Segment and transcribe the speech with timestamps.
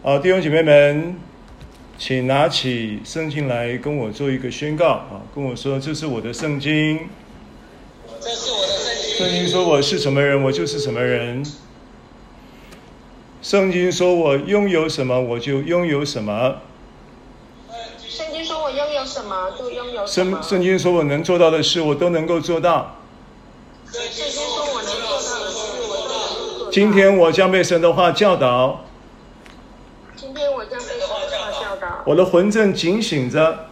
[0.00, 1.16] 好，弟兄姐妹们，
[1.98, 5.26] 请拿起圣经来跟我做一个宣告啊！
[5.34, 7.08] 跟我说，这是我的圣经。
[8.20, 9.16] 这是我的圣经。
[9.16, 11.44] 圣经说我是什么人，我就是什么人。
[13.42, 16.58] 圣经说我拥有什么，我就拥有什么。
[17.98, 20.40] 圣经说我拥有什么，就拥有什么。
[20.40, 22.98] 圣圣经说我能做到的事，我都能够做到。
[23.90, 25.58] 圣经说我能做到的事，
[25.90, 26.70] 我都能做到。
[26.70, 28.84] 今天我将被神的话教导。
[30.16, 31.14] 今天我将被神的话
[31.60, 31.97] 教导。
[32.08, 33.66] 我的魂正警醒着。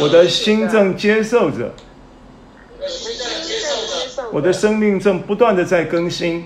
[0.00, 1.74] 我的心正接受着。
[4.30, 6.44] 我的生命正不断的在更新。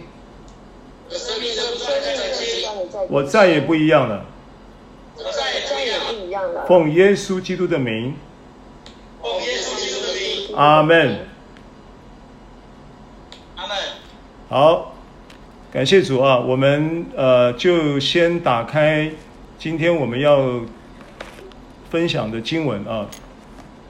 [3.11, 4.25] 我再也不一样了。
[6.67, 8.15] 奉耶稣基督的名。
[10.57, 11.27] 阿门。
[13.57, 13.77] 阿门。
[14.49, 14.95] 好。
[15.71, 19.11] 感谢主啊，我们呃就先打开
[19.59, 20.61] 今天我们要
[21.89, 23.07] 分享的经文啊。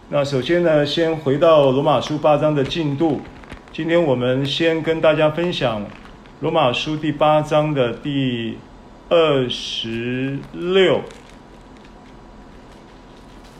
[0.08, 3.20] 那首先呢，先回到罗马书八章的进度。
[3.72, 5.84] 今天我们先跟大家分享
[6.40, 8.56] 罗马书第八章的第
[9.08, 11.00] 二十六，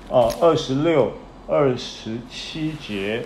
[0.09, 1.13] 哦，二十六、
[1.49, 3.25] 二十七节。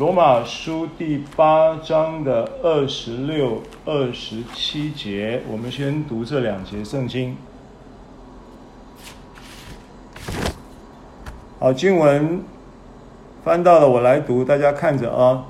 [0.00, 7.36] 罗马书第八章的二十六、二十七节，我们先读这两节圣经。
[11.58, 12.42] 好，经文
[13.44, 15.44] 翻到了，我来读，大家看着啊。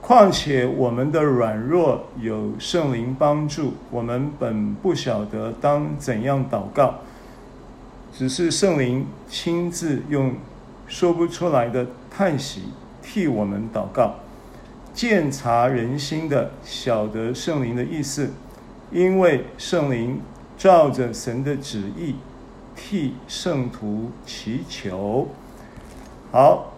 [0.00, 6.96] 况且我们的软弱有圣灵帮助，我们本不晓得当怎样祷告，
[8.12, 10.34] 只是圣灵亲自用
[10.88, 12.64] 说不出来的叹息
[13.02, 14.16] 替我们祷告，
[14.92, 18.30] 鉴察人心的，晓得圣灵的意思，
[18.90, 20.20] 因为圣灵
[20.58, 22.16] 照着神的旨意
[22.76, 25.28] 替圣徒祈求。
[26.30, 26.74] 好，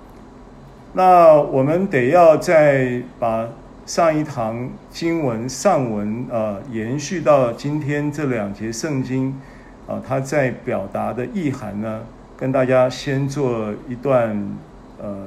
[0.93, 3.49] 那我们得要再把
[3.85, 9.39] 上一堂经文上文啊、延续到今天这两节圣经
[9.87, 12.03] 啊，它在表达的意涵呢，
[12.37, 14.57] 跟大家先做一段
[15.05, 15.27] 呃。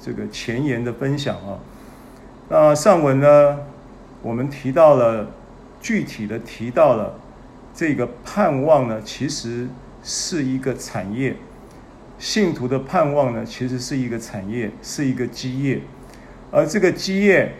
[0.00, 1.58] 这个前言的分享啊，
[2.48, 3.58] 那上文呢，
[4.22, 5.26] 我们提到了
[5.80, 7.18] 具体的提到了
[7.74, 9.66] 这个盼望呢，其实
[10.04, 11.34] 是一个产业，
[12.16, 15.80] 信徒的盼望呢，其实是一个产业，是一个基业，
[16.52, 17.52] 而这个基业，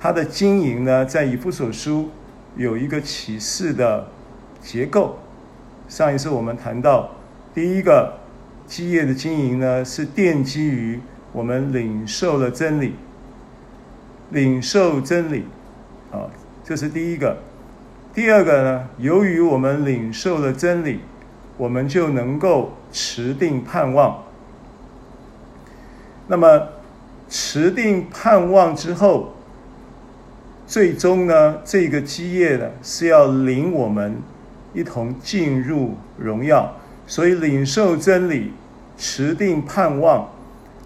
[0.00, 2.08] 它的经营呢，在以弗所书
[2.56, 4.08] 有一个启示的
[4.62, 5.18] 结构。
[5.88, 7.10] 上一次我们谈到，
[7.54, 8.14] 第一个
[8.68, 11.00] 基业的经营呢，是奠基于。
[11.30, 12.94] 我们领受了真理，
[14.30, 15.44] 领受真理，
[16.10, 16.24] 啊，
[16.64, 17.36] 这是第一个。
[18.14, 21.00] 第二个呢，由于我们领受了真理，
[21.58, 24.24] 我们就能够持定盼望。
[26.28, 26.68] 那么，
[27.28, 29.34] 持定盼望之后，
[30.66, 34.16] 最终呢，这个基业呢，是要领我们
[34.72, 36.74] 一同进入荣耀。
[37.08, 38.52] 所以，领受真理，
[38.96, 40.28] 持定盼望。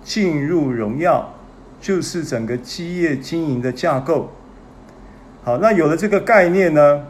[0.04, 1.32] 进入荣耀，
[1.80, 4.32] 就是整个基业经营的架构。
[5.44, 7.04] 好，那有了这个概念呢，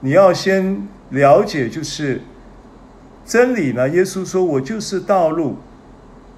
[0.00, 2.20] 你要先了解，就是
[3.24, 3.88] 真理呢。
[3.88, 5.56] 耶稣说：“我就是道路，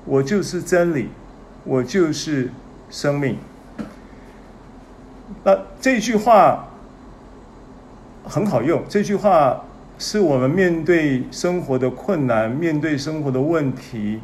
[0.04, 1.09] 我就是真理，
[1.64, 2.53] 我就是
[2.91, 3.36] 生命。”
[5.42, 6.69] 那这句话
[8.22, 9.64] 很好用，这句话
[10.00, 14.20] 是我们面对生活的困难，面对生活的问题。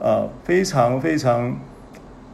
[0.00, 1.56] 啊，非常非常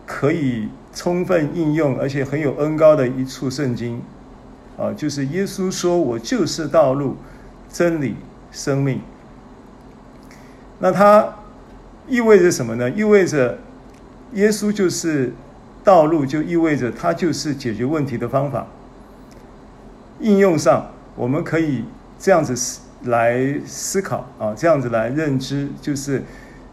[0.06, 4.00] 可以充分应用，而且很有恩高的一处圣经，
[4.76, 7.16] 啊，就是耶稣说：“我就是道路、
[7.68, 8.16] 真理、
[8.50, 9.00] 生命。”
[10.80, 11.36] 那它
[12.08, 12.90] 意味着什么呢？
[12.90, 13.58] 意味着
[14.32, 15.32] 耶稣就是
[15.84, 18.66] 道路，就意味着他就是解决问题的方法。
[20.18, 21.84] 应用上，我们可以
[22.20, 26.22] 这样子思来思考啊，这样子来认知，就是。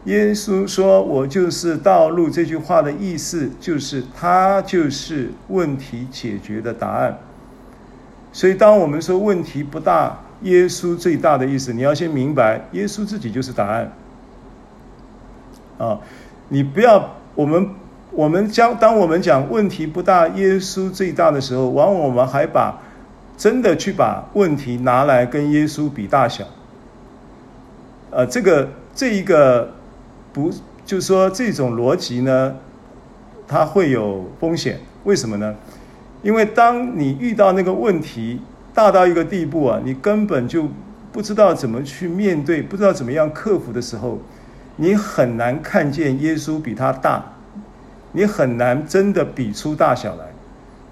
[0.04, 7.18] 耶稣说：“我就是道路。”这句话的意思就是，他就是问题解决的答案。
[8.32, 13.92] 所以，当我们说问题不大，耶稣最大的意思，你要先明白，耶稣自己就是答案。
[15.76, 15.98] 啊，
[16.48, 17.68] 你不要我们
[18.12, 22.80] 我们将当我们讲问题不大，耶稣最大的时候，往往我们还把
[23.38, 26.44] 真的去把问题拿来跟耶稣比大小。
[28.10, 29.70] 呃，这个这一个。
[30.30, 30.52] 不，
[30.84, 32.54] 就是说这种逻辑呢，
[33.48, 34.78] 它会有风险。
[35.04, 35.54] 为什么呢？
[36.22, 38.40] 因为当你遇到那个问题
[38.74, 40.68] 大到一个地步啊，你根本就
[41.10, 44.18] 不知道怎么去面对，不知道怎么样克服的时候，
[44.76, 47.24] 你很难看见耶稣比他大，
[48.12, 50.26] 你很难真的比出大小来，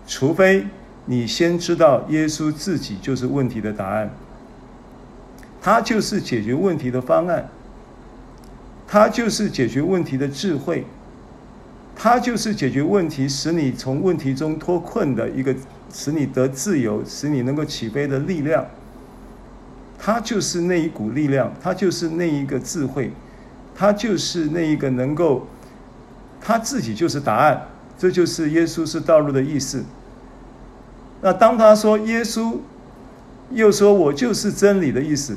[0.07, 0.67] 除非
[1.07, 4.11] 你先知道耶稣自己就是问题的答案，
[5.63, 7.49] 他就是解决问题的方案，
[8.87, 10.85] 他就是解决问题的智慧。
[11.99, 15.57] 他就是解决问题，使你从问题中脱困的一个，
[15.91, 18.67] 使你得自由，使你能够起飞的力量。
[19.99, 23.11] 他就是那一股力量，他就是那一个智慧，
[23.75, 25.47] 他就是那一个能够，
[26.39, 27.63] 他自己就是答案。
[27.97, 29.83] 这就是耶稣是道路的意思。
[31.21, 32.57] 那当他说耶稣，
[33.51, 35.37] 又说我就是真理的意思，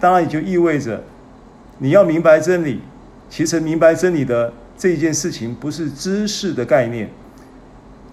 [0.00, 1.02] 当然也就意味着
[1.78, 2.80] 你要明白真理。
[3.28, 4.52] 其实明白真理的。
[4.78, 7.08] 这件事情不是知识的概念，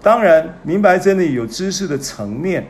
[0.02, 2.66] 当然明白真理有知识的层面，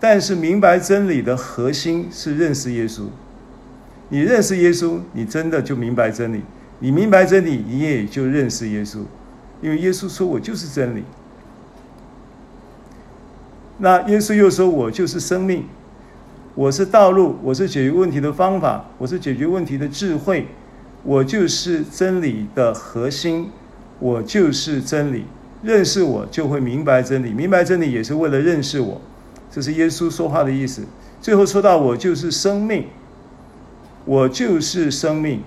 [0.00, 3.02] 但是明白真理的核心是认识耶稣。
[4.08, 6.40] 你认识耶稣，你真的就明白真理；
[6.78, 9.00] 你明白真理，你也就认识耶稣，
[9.60, 11.04] 因为耶稣说我就是真理。
[13.82, 15.64] 那耶稣又说我就是生命，
[16.54, 20.46] 我是道路，我是解决问题的方法，我是解决问题的智慧。
[21.02, 23.50] 我就是真理的核心，
[23.98, 25.24] 我就是真理。
[25.64, 29.00] 认识我就会明白真理，明白真理也是为了认识我。
[29.50, 30.82] 这是耶稣说话的意思。
[31.20, 32.86] 最后说到我就是生命，
[34.04, 35.42] 我就是生命。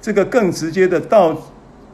[0.00, 1.40] 这个更直接的道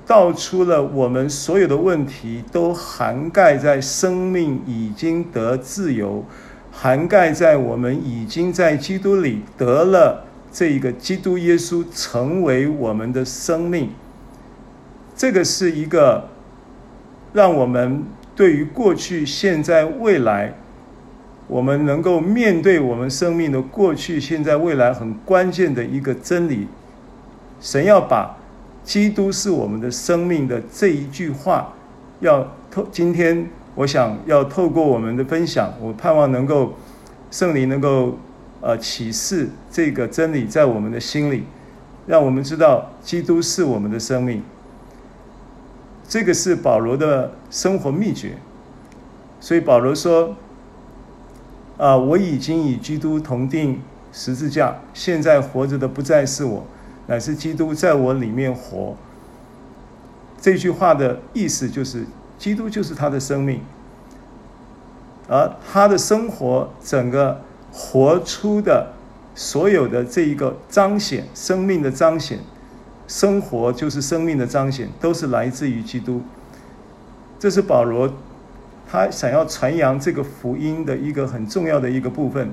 [0.07, 6.25] 道出了我们所有的问题都涵盖在生命已经得自由，
[6.71, 10.25] 涵盖在我们已经在基督里得了。
[10.53, 13.91] 这一个基督耶稣成为我们的生命，
[15.17, 16.29] 这个是一个
[17.33, 18.05] 让我们
[18.37, 20.55] 对于过去、现在、未来，
[21.49, 26.69] 我们能够面对我们生命的过去、现在、未来很关键的一个真理。
[27.61, 28.37] 神要把
[28.85, 31.73] 基督是我们的生命的这一句话，
[32.21, 32.87] 要透。
[32.93, 36.75] 今天我想要透过我们的分享，我盼望能够
[37.31, 38.19] 圣灵能够。
[38.67, 41.45] 呃，启示这个真理在我们的心里，
[42.07, 44.43] 让我们知道基督是我们的生命。
[46.09, 48.39] 这个是保罗的生活秘诀。
[49.39, 50.35] 所以保罗说
[51.77, 53.79] ：“啊，我已经与基督同钉
[54.15, 56.65] 十字架，现在活着的不再是我，
[57.07, 58.97] 乃是基督在我里面活。”
[60.41, 62.05] 这句话的意思就是，
[62.39, 63.61] 基督就是他的生命，
[65.29, 67.41] 而他的生活整个。
[67.77, 68.93] 活出的
[69.35, 72.39] 所有的这一个彰显，生命的彰显，
[73.09, 76.23] 生活就是生命的彰显，都是来自于基督。
[77.37, 78.15] 这是保罗
[78.89, 82.53] 他想要传扬这个福音的一个很重要的一个部分。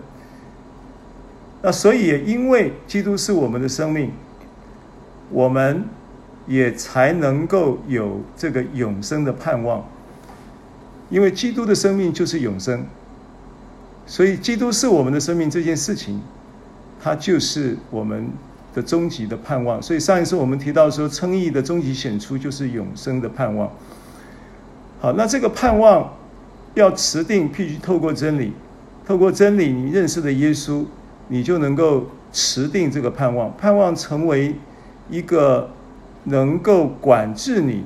[1.62, 4.12] 那所以也因为基督是我们的生命，
[5.32, 5.86] 我们
[6.48, 9.86] 也才能够有这个永生的盼望，
[11.10, 12.86] 因为基督的生命就是永生。
[14.08, 16.22] 所以，基督是我们的生命这件事情，
[17.02, 18.30] 它就是我们
[18.74, 19.82] 的终极的盼望。
[19.82, 23.72] 所以上一次我们提到说，称义的终极显出就是永生的盼望。
[25.00, 26.14] 好，那这个盼望
[26.74, 28.52] 要持定，必须透过真理，
[29.06, 30.84] 透过真理，你认识的耶稣，
[31.30, 34.56] 你就能够持定这个盼望，盼望成为
[35.12, 35.70] 一个
[36.24, 37.86] 能够管制你、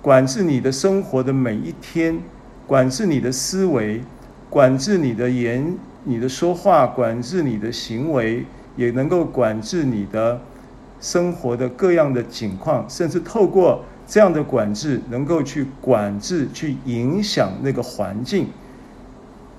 [0.00, 2.20] 管制你的生活的每一天，
[2.68, 4.00] 管制你的思维。
[4.48, 10.40] 管制你的言，你的说话，管制你的行为，也能够管制你的
[11.00, 18.46] 生活的各样的情况，甚至透过这样的管制，能够去管制、去影响那个环境，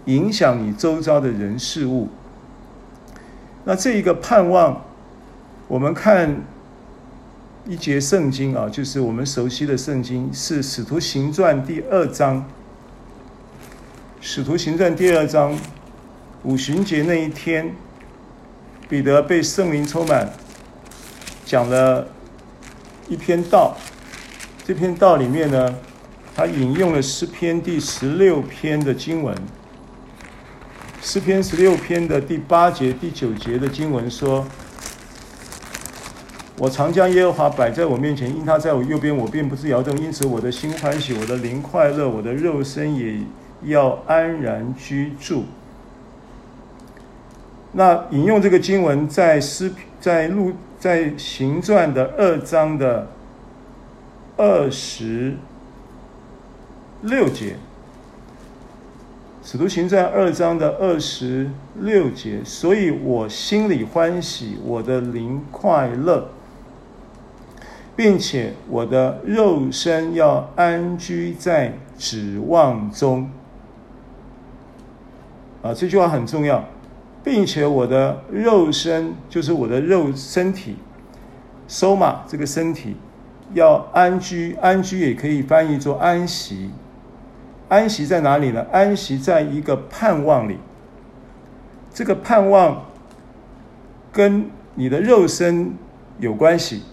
[0.06, 2.08] 影响你周遭的人事物。
[3.66, 4.82] 那这一个盼望，
[5.68, 6.34] 我们看
[7.70, 12.46] 一节圣经啊，就是我们熟悉的圣经，是《使徒行传》第二章。
[14.22, 15.54] 使徒行传第二章，
[16.44, 17.76] 五旬节那一天，
[18.88, 20.32] 彼得被圣灵充满，
[21.46, 22.08] 讲了
[23.10, 23.76] 一篇道。
[24.66, 25.76] 这篇道里面呢，
[26.34, 29.36] 他引用了诗篇第十六篇的经文。
[31.02, 34.48] 诗篇十六篇的第八节、第九节的经文说
[36.60, 39.98] ：“我常将耶和华摆在我面前，因他在我右边，我便不致摇动。
[39.98, 43.20] 因此我的心欢喜，我的灵快乐，我的肉身也。”
[43.64, 45.46] 要安然居住。
[47.72, 53.08] 那引用这个经文在诗在路在行传的二章的
[54.38, 55.38] 二十
[57.02, 57.56] 六节，
[59.44, 61.50] 使徒行传二章的二十
[61.80, 66.30] 六节，所以我心里欢喜，我的灵快乐，
[67.98, 73.30] 并且我的肉身要安居在指望中。
[75.64, 76.64] 啊，这句话很重要，
[77.24, 80.78] 并且我的肉身就是我的肉身体
[81.68, 82.96] ，soma 这个身体
[83.56, 86.70] 要安居，安居也可以翻译作安息。
[87.68, 88.64] 安息在哪里呢？
[88.72, 90.58] 安息在一个盼望里。
[91.92, 92.86] 这个盼望
[94.14, 95.74] 跟你的肉身
[96.20, 96.84] 有关系，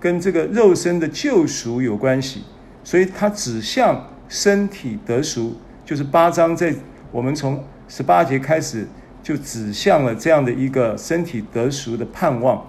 [0.00, 2.42] 跟这个肉身的救赎有关系，
[2.84, 6.74] 所以它指向身体得赎，就是八章在
[7.10, 7.62] 我们从。
[7.88, 8.84] 十八节开始
[9.22, 12.66] 就指向了这样的一个身体得赎的盼望。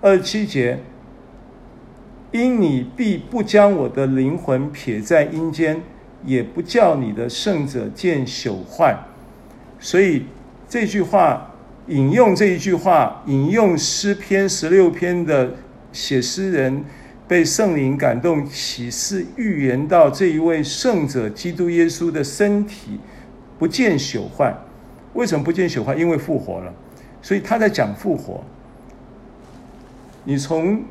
[0.00, 0.80] 二十七节，
[2.32, 5.82] 因你必不将我的灵魂撇在阴间，
[6.24, 8.96] 也不叫你的圣者见朽坏。
[9.78, 10.24] 所以
[10.66, 11.54] 这句话
[11.88, 15.52] 引用这一句话，引用诗篇十六篇的
[15.92, 16.84] 写诗人
[17.26, 22.98] 被圣灵感动启示预言到这一位圣者基督耶稣的身体。
[23.58, 24.56] 不见朽坏，
[25.14, 25.92] 为什么不见朽坏？
[25.96, 26.72] 因为复活了，
[27.20, 28.44] 所以他在讲复活。
[30.22, 30.84] 你从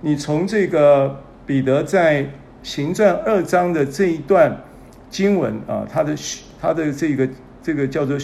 [0.00, 2.28] 你从这个彼得在
[2.64, 4.60] 行传二章的这一段
[5.08, 6.16] 经文啊，他的
[6.60, 7.28] 他的这个
[7.62, 8.18] 这个叫做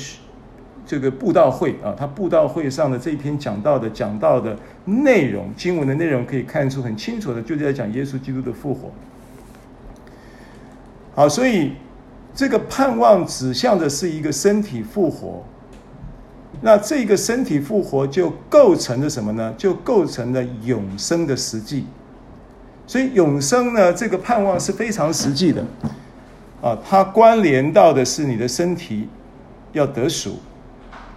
[0.86, 8.90] 这个布道会啊，他布道会上的这一篇讲到的讲到的内容，经文的内容可以看出很清楚的，就是在讲耶稣基督的复活。
[11.14, 11.72] 好，所以。
[12.32, 15.44] 这个盼望指向的是一个身体复活，
[16.60, 19.52] 那这个身体复活就构成了什么呢？
[19.58, 21.84] 就构成了永生的实际。
[22.86, 25.66] 所以永生呢，这个盼望是非常实际的
[26.62, 29.08] 啊，它关联到的是你的身体
[29.72, 30.38] 要得赎，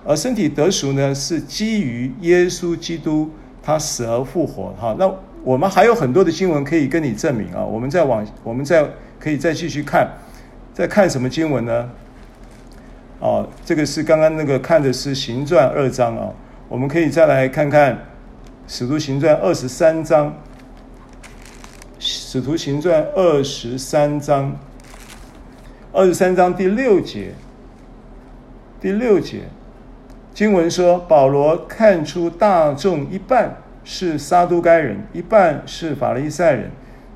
[0.06, 3.32] 而身体得赎呢，是基于耶稣基督
[3.62, 4.74] 他死而复活。
[4.80, 5.12] 哈，那
[5.44, 8.88] 我们还有很多的经文可以跟你证明啊，我们再往，我们再
[9.20, 10.10] 可以再继续看。
[10.74, 11.90] 在看什么经文呢？
[13.20, 16.34] 哦，这个是刚刚那个看的是行传二章啊，
[16.68, 18.06] 我们可以再来看看
[18.68, 20.34] 使徒行传二十三章。
[22.06, 24.60] 使徒行传二十三章，
[25.94, 27.34] 二十三章第六节，
[28.82, 29.44] 第六节
[30.44, 36.70] 经文说，保罗看出大众一半是撒都该人，一半是法利赛人。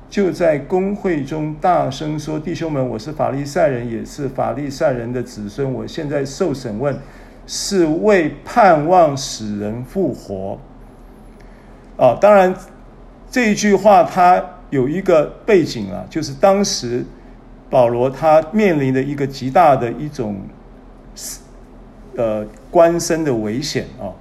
[0.08, 5.70] 就在公会中大声说：“弟兄们，我是法利赛人，也是法利赛人的子孙。
[5.70, 6.98] 我现在受审问，
[7.46, 10.58] 是为盼望使人复活。”
[12.02, 12.54] 啊，当然
[13.30, 17.04] 这一句话它有一个背景啊，就是当时
[17.68, 20.34] 保罗他面临的一个极大的一种
[22.18, 24.12] 呃官身的危险啊。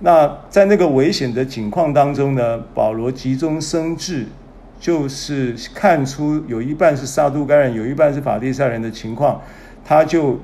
[0.00, 4.26] 那在那个危险的境况当中呢，保罗急中生智。
[4.80, 9.40] 就是看出有一半是撒都该人，有一半是法利赛人的情况，
[9.84, 10.38] 他就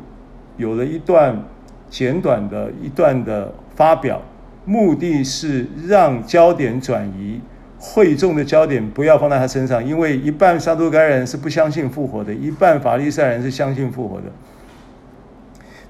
[0.56, 1.40] 有了一段
[1.88, 4.20] 简短的一段的发表，
[4.64, 7.40] 目的是让焦点转移，
[7.78, 14.24] 会众的焦点不要放在他身上，因为一半撒都该人是不相信复活的，一半法利赛人是相信复活的。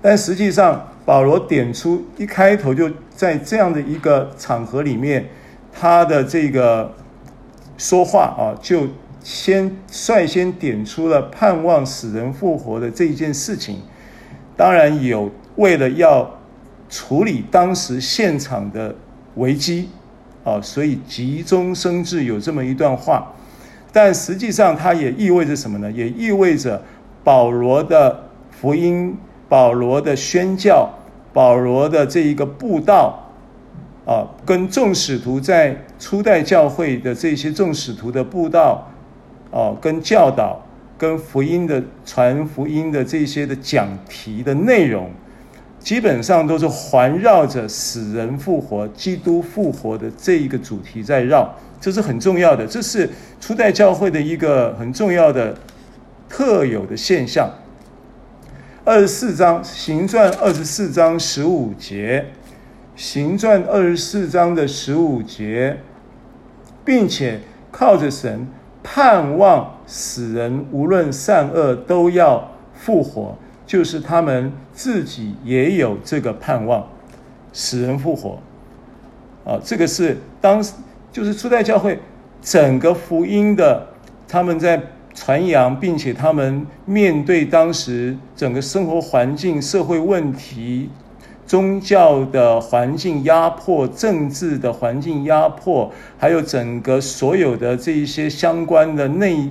[0.05, 5.27] 但实际上，保罗点出一开头就在这样的一个场合里面，
[5.73, 6.93] 他的这个。
[7.77, 8.87] 说话啊，就
[9.21, 13.81] 先率先点出了盼望死人复活的这一件事情。
[14.57, 16.39] 当然有为了要
[16.89, 18.95] 处理当时现场的
[19.35, 19.89] 危机
[20.45, 23.33] 啊，所以急中生智有这么一段话。
[23.93, 25.91] 但实际上，它也意味着什么呢？
[25.91, 26.81] 也意味着
[27.25, 29.17] 保罗的福音、
[29.49, 30.89] 保罗的宣教、
[31.33, 33.21] 保罗的这一个布道。
[34.07, 38.87] 啊，跟众使徒在初代教会的这些众使徒的布道，
[39.51, 40.63] 啊，跟教导、
[40.99, 45.11] 跟福音的传福音的这些的讲题的内容，
[45.79, 53.09] 基本上都是环绕着死人复活、基督复活的这一个主题在绕，这是很重要的，这是
[53.41, 55.57] 初代教会的一个很重要的
[56.29, 57.51] 特有的现象。
[58.87, 62.27] 二十四章，行传二十四章十五节。
[62.95, 65.79] 行传二十四章的十五节，
[66.85, 68.47] 并且靠着神
[68.83, 76.87] 盼望死人无论善恶都要复活，就是他们自己也有这个盼望，
[77.55, 78.39] 死人复活。
[79.47, 80.75] 啊，这个是当时
[81.11, 81.99] 就是初代教会
[82.43, 83.87] 整个福音的
[84.29, 84.79] 他们在
[85.15, 90.91] 传扬，并且他们面对当时整个生活环境、社会问题、
[91.47, 99.49] 宗教的环境压迫、政治的环境压迫，还有整个所有的这一些相关的内，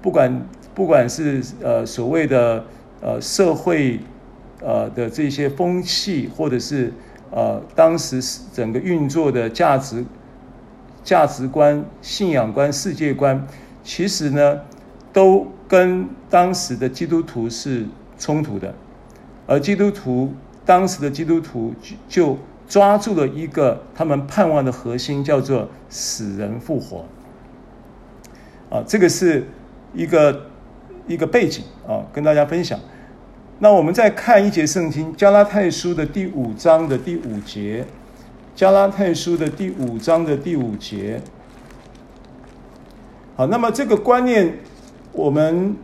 [0.00, 2.64] 不管不管是呃所谓的
[3.00, 3.98] 呃社会
[4.62, 6.92] 呃的这些风气，或者是
[7.32, 10.04] 呃当时整个运作的价值
[11.02, 13.44] 价值观、信仰观、世界观，
[13.82, 14.60] 其实呢。
[15.12, 17.86] 都跟当时的基督徒是
[18.18, 18.72] 冲突的，
[19.46, 20.32] 而基督徒
[20.64, 21.74] 当时的基督徒
[22.08, 22.38] 就
[22.68, 27.04] 抓住了一个他们盼望的核心，叫做死人复活。
[28.70, 29.44] 啊，这个是
[29.92, 30.46] 一个
[31.08, 32.78] 一个背景啊，跟大家分享。
[33.58, 37.84] 那我们再看一节圣经，《加拉太书》的第五章的第五节，
[38.54, 41.20] 《加拉太书》的第五章的第五节。
[43.34, 44.54] 好，那么这个观念。
[45.12, 45.76] 我们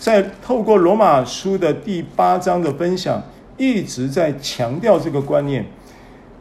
[0.00, 3.22] 在透过罗马书的第八章的分享，
[3.56, 5.64] 一直在强调这个观念。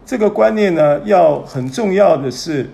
[0.05, 2.69] 这个观念呢，要很重要的是，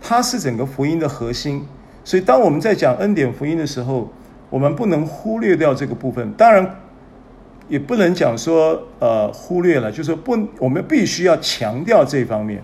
[0.00, 1.64] 它是整个福音的核心。
[2.04, 4.10] 所以，当我们在讲恩典福音的时候，
[4.50, 6.32] 我们不能忽略掉这个部分。
[6.32, 6.78] 当然，
[7.68, 12.62] 也不能讲说呃忽略了，就是不，我们必须要强调这方面。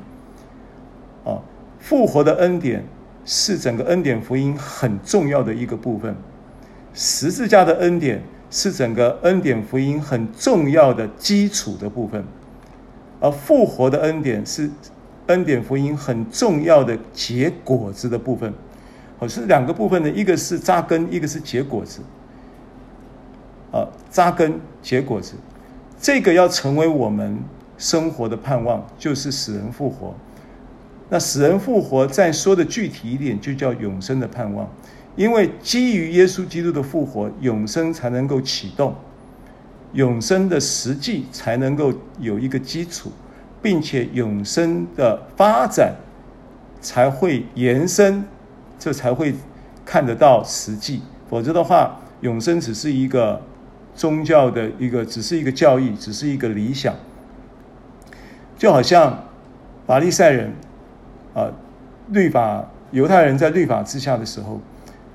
[1.24, 1.38] 啊，
[1.78, 2.84] 复活的恩典。
[3.24, 6.14] 是整个恩典福音很重要的一个部分，
[6.94, 12.24] 十字架的恩典是整个恩典福音很重要的基础的部分，
[13.20, 14.70] 而复活的恩典是
[15.26, 18.52] 恩典福音很重要的结果子的部分。
[19.20, 22.00] 哦，是两个部分的，一个是扎根，一个是结果子。
[23.70, 25.34] 啊，扎根结果子，
[26.00, 27.38] 这个要成为我们
[27.78, 30.12] 生活的盼望，就是使人复活。
[31.12, 34.66] 那死人复活，再说的具体一点，就叫永生的盼望。
[35.16, 38.94] 因为基于耶稣基督的复活，永生才能够启动，
[39.92, 43.10] 永生的实际才能够有一个基础，
[43.60, 45.96] 并且永生的发展
[46.80, 48.24] 才会延伸，
[48.78, 49.34] 这才会
[49.84, 51.02] 看得到实际。
[51.28, 53.42] 否则的话，永生只是一个
[53.96, 56.94] 宗教的一个，只是一个教义，只是一个理想。
[58.56, 59.24] 就好像
[59.88, 60.52] 法利赛人。
[61.34, 61.50] 啊，
[62.08, 64.60] 律法犹太人在律法之下的时候，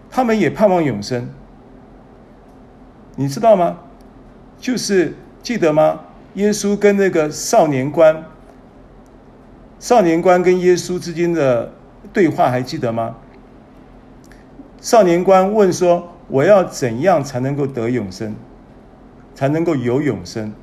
[0.10, 1.30] 他们也盼望永生。
[3.16, 3.78] 你知道吗？
[4.60, 6.02] 就是记得吗？
[6.36, 8.24] 耶稣跟那个少年官，
[9.80, 11.72] 少年官跟耶稣之间的
[12.12, 13.16] 对话还记得吗？
[14.82, 18.36] 少年官问说：“我要怎样才能够得永生？
[19.34, 20.54] 才能够有永生？”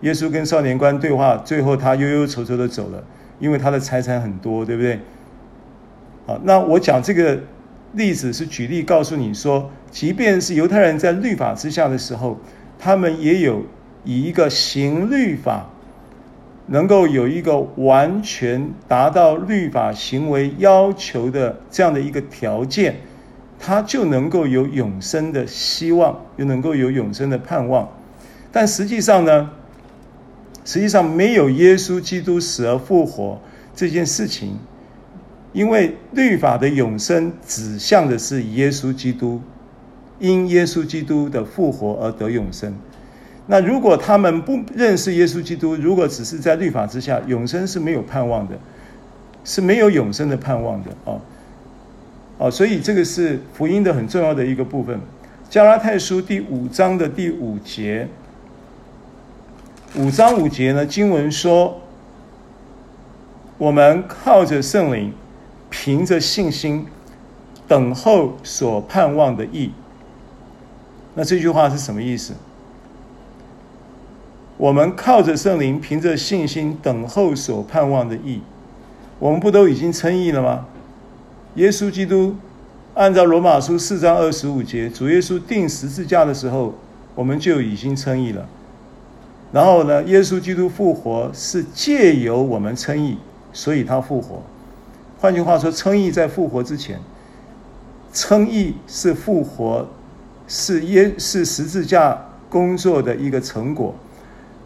[0.00, 3.04] 耶稣跟少年官对话，最后他忧忧愁愁的走了。
[3.42, 5.00] 因为他的财产很多，对不对？
[6.28, 7.40] 好，那我讲这个
[7.92, 12.38] 例子是举例告诉你说，即便是犹太人在律法之下的时候，
[12.78, 13.64] 他们也有
[14.04, 15.66] 以一个行律法，
[16.68, 22.94] 能够有一个完全达到律法行为要求的这样的一个条件，
[23.58, 27.88] 他就能够有永生的希望，又能够有永生的盼望。
[28.52, 29.50] 但实际上呢？
[30.64, 33.40] 实际上没有耶稣基督死而复活
[33.74, 34.58] 这件事情，
[35.52, 39.40] 因为律法的永生指向的是耶稣基督，
[40.20, 42.74] 因耶稣基督的复活而得永生。
[43.48, 48.56] 那如果他们不认识耶稣基督，如果只是在律法之下，永生是没有盼望的，
[49.44, 51.20] 是没有永生的盼望的哦。
[52.38, 55.00] 哦，所以这个是福音的很重要的一个部分。
[55.50, 58.06] 加拉太书第五章的第五节。
[59.94, 61.78] 五章五节呢，经文说
[63.58, 65.12] ：“我们靠着圣灵，
[65.68, 66.86] 凭着信心，
[67.68, 69.70] 等候所盼望的意。”
[71.14, 72.32] 那这句话是什么意思？
[74.56, 78.40] 我们靠着圣灵，凭着信心，等候所盼望的意。
[79.18, 80.66] 我们不都已经称义了吗？
[81.56, 82.34] 耶稣基督
[82.94, 86.74] 按照罗马书四章二十五节，主耶稣钉十字架的时候，
[87.14, 88.48] 我们就已经称义了。
[89.52, 93.18] 然后呢，耶稣基督复活是借由我们称义，
[93.52, 94.42] 所以他复活。
[95.20, 96.98] 换句话说，称义在复活之前，
[98.14, 99.86] 称义是复活，
[100.48, 103.94] 是耶是十字架工作的一个成果。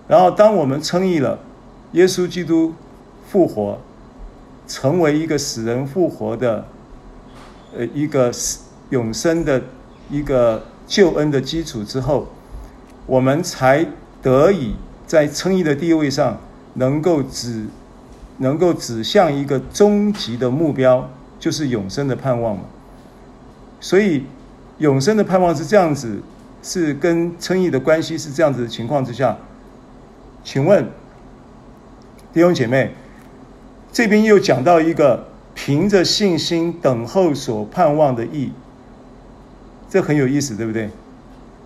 [0.06, 1.40] 然后当我们称义了，
[1.90, 2.72] 耶稣基督
[3.28, 3.80] 复活，
[4.68, 6.64] 成为一个死人复活的，
[7.76, 8.32] 呃，一个
[8.90, 9.60] 永生的
[10.08, 12.28] 一个救恩的基础之后，
[13.06, 13.84] 我们才。
[14.26, 14.74] 得以
[15.06, 16.40] 在称义的地位上，
[16.74, 17.66] 能够指，
[18.38, 21.08] 能够指向一个终极的目标，
[21.38, 22.64] 就是永生的盼望嘛。
[23.80, 24.24] 所以，
[24.78, 26.18] 永生的盼望是这样子，
[26.60, 29.36] 是跟称义的关系是这样子的情况之下，
[30.42, 30.84] 请问
[32.32, 32.90] 弟兄姐妹，
[33.92, 38.50] 这边又讲到一个凭着信心等候所盼望的义，
[39.88, 40.90] 这很有意思，对不对？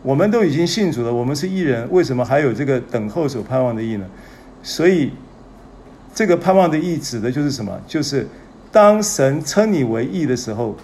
[0.02, 4.06] 我们都已经信主了，我们是义人，为什么还有这个等候所盼望的义呢？
[4.62, 5.10] 所以，
[6.14, 7.80] 这个盼望的义指的就是什么？
[7.86, 8.26] 就是
[8.72, 10.76] 当神称你为义的时候。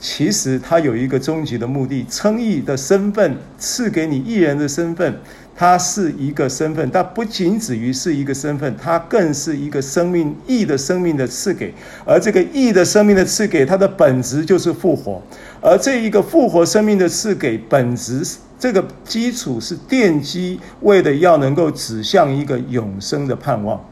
[0.00, 5.18] 其实他有一个终极的目的，称义的身份赐给你义人的身份，
[5.56, 11.72] 它是一个身份，它不仅止于是一个身份，它更是一个生命义的生命的赐给。
[12.04, 15.22] 而这个义的生命的赐给，它的本质就是复活。
[15.60, 18.26] 而这一个复活生命的赐给，本质
[18.58, 23.82] 这个基础是奠基，为了要能够指向一个永生的盼望。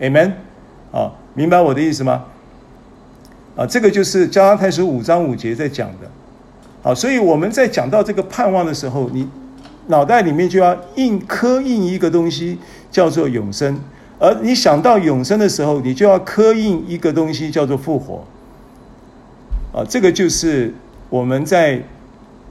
[0.00, 0.32] Amen。
[0.92, 2.24] 啊，明白我的意思吗？
[3.56, 6.10] 啊，这个就是加拉太书五章五节在讲的，
[6.82, 9.28] 好，所以我们在讲到这个盼望的时候，你
[9.86, 12.58] 脑袋里面就要印刻印一个东西，
[12.90, 13.80] 叫做永生。
[14.18, 18.24] 而你想到永生的时候，你就要刻印一个东西，叫做复活。
[19.72, 20.72] 啊，这个就是
[21.10, 21.82] 我们在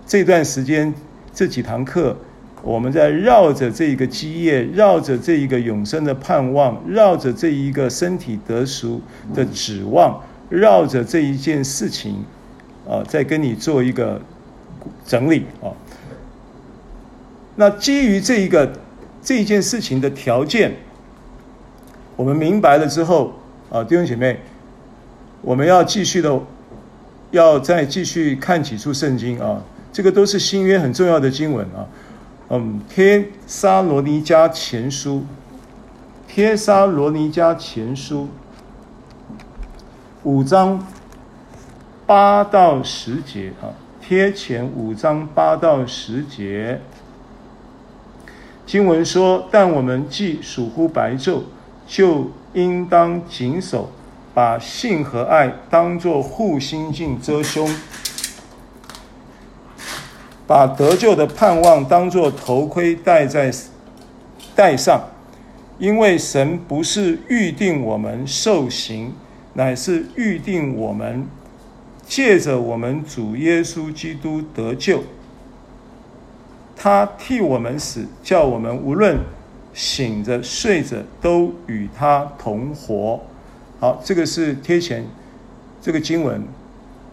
[0.05, 0.93] 这段时间
[1.33, 2.15] 这几堂课，
[2.61, 9.01] 我们在绕着这一个基业，绕着这一个永生的盼望，绕着这一个身体得赎
[9.33, 10.21] 的指望。
[10.49, 12.25] 绕着这一件事情，
[12.87, 14.21] 啊，再跟你做一个
[15.03, 15.73] 整理啊。
[17.55, 18.71] 那基于这一个
[19.21, 20.73] 这一件事情的条件，
[22.15, 23.33] 我们明白了之后
[23.69, 24.39] 啊，弟兄姐妹，
[25.41, 26.39] 我们要继续的，
[27.31, 29.61] 要再继续看几处圣经啊。
[29.91, 31.85] 这个都是新约很重要的经文啊。
[32.49, 35.23] 嗯，帖撒罗尼迦前书，
[36.27, 38.27] 帖撒罗尼迦前书。
[40.23, 40.87] 五章
[42.05, 43.69] 八到十节啊，
[44.01, 46.79] 贴前五章八到十节，
[48.65, 51.41] 经文说：但我们既属乎白昼，
[51.85, 53.91] 就应当谨守，
[54.33, 57.69] 把性和爱当作护心镜遮胸，
[60.47, 63.51] 把得救的盼望当作头盔戴在
[64.55, 65.01] 戴上，
[65.77, 69.13] 因为神不是预定我们受刑。
[69.55, 71.27] 乃是预定我们
[72.07, 75.03] 借着我们主耶稣基督得救，
[76.75, 79.17] 他替我们死，叫我们无论
[79.73, 83.19] 醒着睡着都与他同活。
[83.79, 85.05] 好，这个是贴前
[85.81, 86.43] 这个经文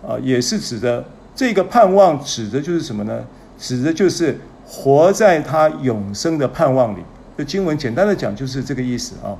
[0.07, 3.25] 啊，也是指的这个盼望，指的就是什么呢？
[3.59, 7.03] 指的就是活在他永生的盼望里。
[7.37, 9.37] 这经文简单的讲就是这个意思啊。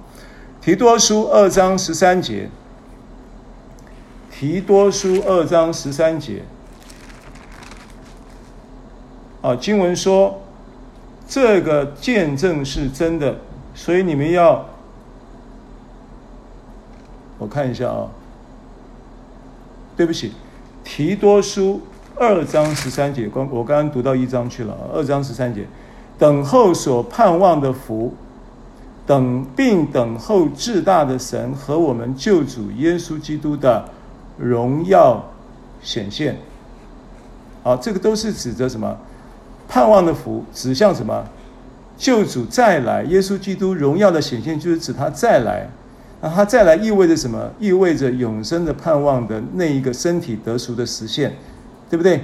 [0.61, 2.49] 提多书二章十三节。
[4.33, 6.43] 提多书二章十三节，
[9.43, 10.41] 啊，经文说
[11.27, 13.37] 这个见证是真的，
[13.75, 14.65] 所以你们要，
[17.39, 18.09] 我看一下啊，
[19.97, 20.33] 对不起，
[20.85, 21.81] 提多书
[22.17, 25.67] 二章十三节，刚我刚刚读到一章去了，二章十三节，
[26.19, 28.13] 等候所盼望的福，
[29.07, 33.89] 等并等候至大的神和我们救主耶稣基督的。
[34.39, 35.23] 荣耀
[35.83, 36.39] 显现，
[37.63, 38.97] 啊，这个都是指着什么？
[39.71, 41.25] 盼望的福，指向什么？
[41.97, 45.71] 救主再来，耶稣基督荣耀的显现，就是指他再来。
[46.21, 47.51] 那他再来意味着什么？
[47.61, 51.35] 意味着永生的盼望的那一个身体得赎的实现，
[51.89, 52.21] 对不对？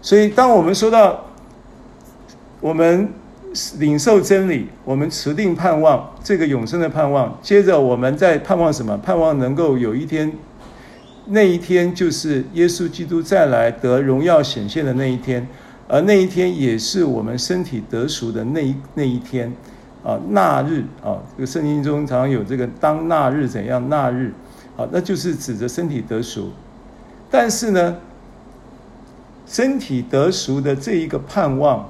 [0.00, 1.24] 所以，当我们说到
[2.60, 3.08] 我们
[3.78, 8.96] 领受真理，我们持定盼望这个永生的盼望，接着我们在盼望什么？
[8.98, 10.32] 盼望能够有一天。
[11.28, 15.44] 那一天就是耶稣基督再来得荣耀显现的那一天，
[15.88, 19.52] 而那一天也是我们身体得赎的那一那一天，
[20.04, 24.32] 啊，那日啊，这个圣经中常常有这个当那日怎样那日，
[24.76, 26.50] 啊，那就是指着身体得赎。
[27.30, 27.96] 但是呢，
[29.46, 31.88] 身体得赎的这一个盼望，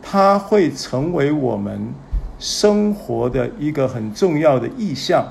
[0.00, 1.92] 它会成为我们
[2.38, 5.26] 生活的一个很重要的意向。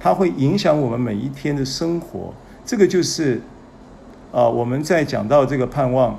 [0.00, 3.40] 它会影响我们每一天的生活，这个就是，
[4.30, 6.14] 啊，我们在讲到这个盼望，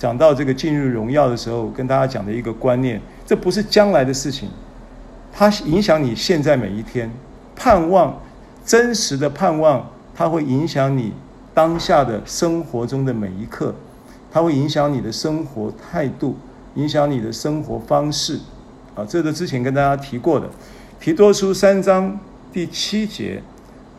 [0.00, 4.48] 讲到这个进入荣耀的时候，跟大家讲的一个观念，这不是将来的事情，
[5.30, 7.10] 它影响你现在每一天，
[7.54, 8.18] 盼望
[8.64, 11.12] 真实的盼望，它会影响你
[11.52, 13.74] 当下的生活中的每一刻，
[14.32, 16.34] 它会影响你的生活态度，
[16.76, 18.40] 影响你的生活方式，
[18.94, 20.48] 啊，这个之前跟大家提过的，
[20.98, 22.18] 提多书三章。
[22.52, 23.40] 第七节，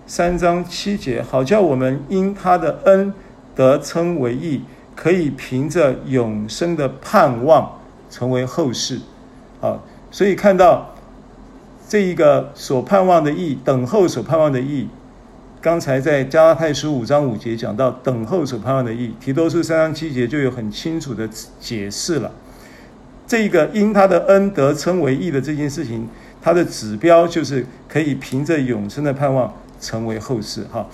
[0.06, 3.14] 三章七节，好叫我们因他的恩
[3.56, 4.64] 得称为义，
[5.02, 9.00] 可以凭着永生的盼望成为后世。
[9.60, 9.80] 啊，
[10.12, 10.94] 所以看到
[11.90, 14.88] 这一个所盼望的义，等候所盼望的义。
[15.60, 21.28] 刚才在加拉太书五章五节讲到等候所盼望的义，提多书三章七节就有很清楚的
[21.60, 22.32] 解释了。
[23.26, 26.08] 这个因他的恩得称为义的这件事情，
[26.40, 30.64] 它的指标就是可以凭着永生的盼望成为后世。
[30.72, 30.86] 哈，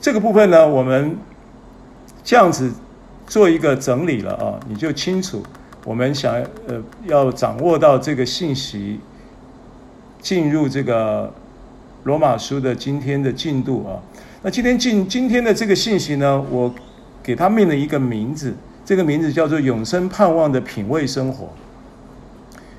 [0.00, 1.16] 这个部分呢，我们
[2.24, 2.72] 这样子
[3.28, 5.40] 做一个整理了啊，你就清楚
[5.84, 6.34] 我们想
[6.66, 8.98] 呃要掌握到这个信息，
[10.20, 11.32] 进入这个。
[12.04, 14.00] 罗马书的今天的进度啊，
[14.40, 16.72] 那今天进今天的这个信息呢，我
[17.22, 21.50] 给他命了一个名字，这个名字叫做“永生盼望的品味生活”。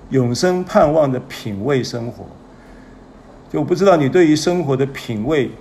[0.09, 2.25] 永生盼望的品味生活，
[3.51, 5.51] 就不知道你对于生活的品味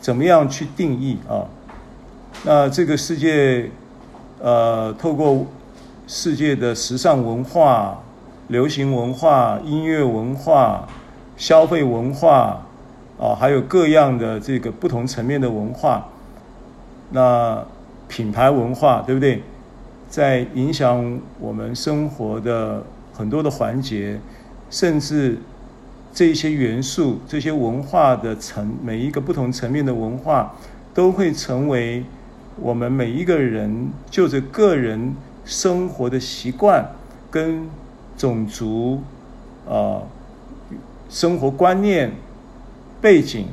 [0.00, 1.44] 怎么样去定义啊？
[2.44, 3.68] 那这个世界，
[4.40, 5.46] 呃，透过
[6.06, 8.02] 世界的时尚文化、
[8.48, 10.88] 流行文化、音乐文化、
[11.36, 12.62] 消费文化。
[13.20, 16.06] 啊，还有各样的这个不同层面的文化，
[17.10, 17.60] 那
[18.06, 19.42] 品牌文化对不对？
[20.08, 22.80] 在影响我们生活的
[23.12, 24.20] 很多的环节，
[24.70, 25.36] 甚至
[26.14, 30.54] 这些元素、这些文化的层，每一个不同层面的文化，
[30.94, 32.04] 都会成为
[32.60, 36.84] 我们每一个人就着个人生活的习惯
[37.30, 37.68] 跟
[38.16, 39.00] 种族
[39.68, 40.02] 啊
[41.08, 42.12] 生活观念。
[43.00, 43.46] 背景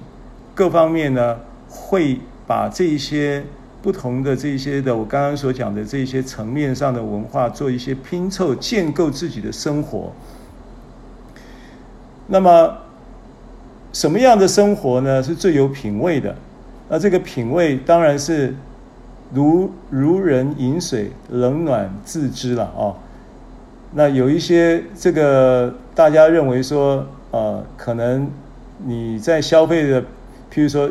[0.56, 1.38] 各方面呢，
[1.70, 3.44] 会把这一些
[3.84, 10.12] 不同的这些的我刚刚所讲的这些层面上的文化做一些拼凑，建构自己的生活。
[12.26, 12.76] 那么，
[13.94, 15.22] 什么样的生活呢？
[15.22, 16.36] 是最有品味的？
[16.90, 18.56] 那这个品味当然是
[19.34, 22.96] 如如人饮水，冷暖自知了啊、
[23.94, 28.30] 那有一些这个大家认为说，呃，可能。
[28.86, 30.02] 你在消费的，
[30.52, 30.90] 譬如说，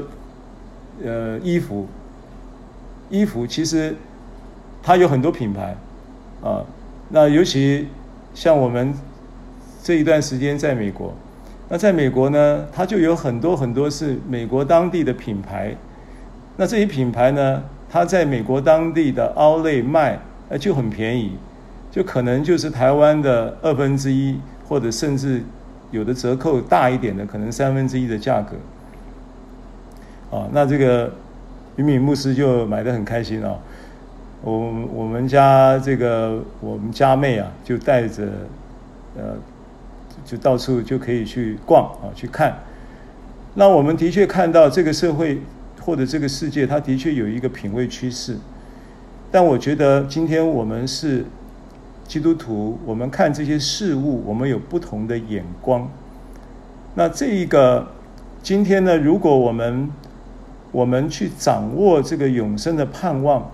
[1.04, 1.86] 呃，衣服，
[3.10, 3.94] 衣服其实
[4.82, 5.76] 它有很多品牌，
[6.42, 6.64] 啊，
[7.10, 7.86] 那尤其
[8.32, 8.94] 像我们
[9.82, 11.12] 这一段时间在美国，
[11.68, 15.76] 那在美国呢，它就有很多很多是美国当地的品牌，
[16.56, 17.62] 那这些品牌呢，
[17.94, 21.30] 他在美国当地的奥内卖，呃，就很便宜，
[21.92, 25.40] 就可能就是台湾的二分之一，或者甚至。
[25.92, 28.56] 有的折扣大一点的，可能三分之一的价格，
[30.36, 31.12] 啊，那这个
[31.76, 33.54] 云敏牧师就买得很开心啊。
[34.42, 38.24] 我我们家这个我们家妹啊，就带着
[39.16, 39.36] 呃，
[40.24, 42.58] 就到处就可以去逛啊，去看。
[43.54, 45.40] 那我们的确看到这个社会
[45.84, 48.36] 或者这个世界，它的确有一个品味趋势。
[49.30, 51.24] 但我觉得今天我们是。
[52.06, 55.88] 基督徒，我们看这些事物，我们有不同的眼光。
[56.94, 57.88] 那这一个
[58.42, 59.88] 今天呢，如果我们
[60.70, 63.50] 我们去掌握这个永生的盼望，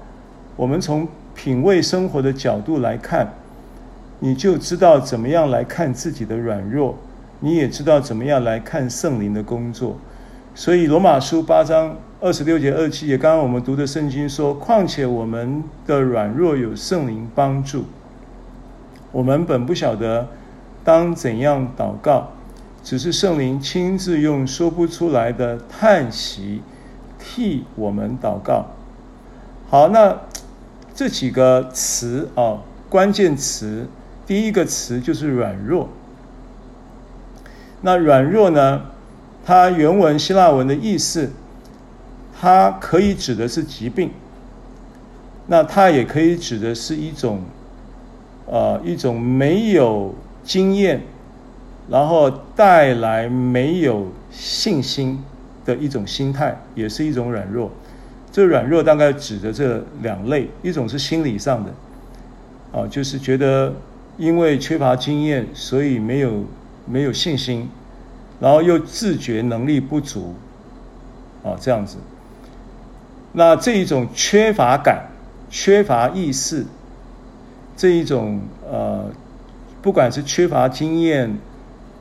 [0.57, 3.33] 我们从品味生活的角度来看，
[4.19, 6.99] 你就知道怎么样来看自己的软弱，
[7.39, 9.97] 你也知道怎么样来看圣灵的工作。
[10.57, 17.87] 所以罗马书八章二十六节、二十七节，刚刚我们读的圣经说：“况且我们的软弱有圣灵帮助。”
[19.11, 20.29] 我们本不晓得
[20.85, 22.33] 当怎样祷告，
[22.85, 26.61] 只是圣灵亲自用说不出来的叹息
[27.19, 28.67] 替我们祷告。
[29.71, 30.19] 好，那
[30.95, 32.59] 这几个词啊，
[32.91, 33.89] 关键词，
[34.27, 35.89] 第一个词就是软弱。
[37.81, 38.83] 那软弱呢，
[39.43, 41.31] 它原文希腊文的意思，
[42.41, 44.11] 它可以指的是疾病，
[45.47, 47.41] 那它也可以指的是一种。
[48.53, 51.01] 呃，一种没有经验，
[51.89, 55.23] 然后带来没有信心
[55.65, 57.71] 的一种心态，也是一种软弱。
[58.33, 61.71] 这软弱大概指的这两类，一种是心理上的，
[62.73, 63.73] 啊，就是觉得
[64.19, 66.43] 因为缺乏经验，所以没有
[66.87, 67.69] 没有信心，
[68.41, 70.35] 然后又自觉能力不足，
[71.45, 71.99] 啊，这样子。
[73.33, 75.11] 那这一种缺乏感、
[75.51, 76.67] 缺乏意识。
[77.77, 78.41] 这一种
[78.71, 79.11] 呃，
[79.81, 81.39] 不管是缺乏经验，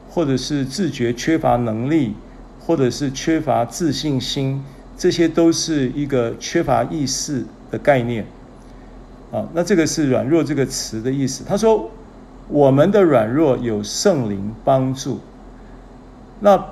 [0.10, 2.16] 或者是自觉缺乏能力，
[2.60, 4.64] 或者是缺乏自信心，
[4.98, 8.26] 这些都是一个缺乏意识的概念。
[9.32, 11.46] 啊，那这个是软弱这个词的意思。
[11.48, 11.92] 他说，
[12.50, 15.20] 我们的软弱有圣灵帮助。
[16.42, 16.66] 那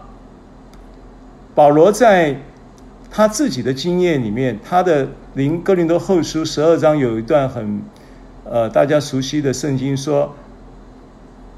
[1.56, 2.42] 保罗在
[3.10, 7.82] 他自己的经验里面，他的林哥林多后书十二章有一段很
[8.44, 10.36] 呃大家熟悉的圣经说，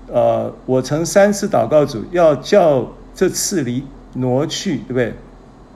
[0.08, 3.84] 呃，我曾三次祷告主，要叫这次离
[4.14, 5.14] 挪去，对不对？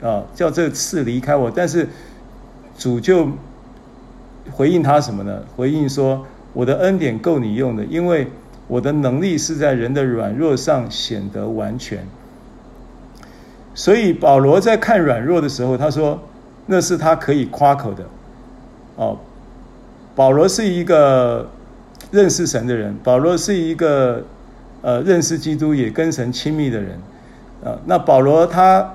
[0.10, 1.90] 啊，叫这次离开我，但是
[2.78, 3.30] 主就
[4.52, 5.44] 回应他什么呢？
[5.56, 8.28] 回应说，我的恩典够你用的，因为
[8.68, 12.08] 我的能力是在人的软弱上显得完全。
[13.76, 16.20] 所以保罗在看软弱的时候，他说
[16.68, 18.06] 那是他可以夸口的。
[18.96, 19.18] 哦，
[20.16, 21.50] 保罗是一个
[22.12, 24.24] 认识神的人，保罗是一个
[24.82, 27.00] 呃认识基督也跟神亲密的人。
[27.64, 28.94] 呃，那保罗他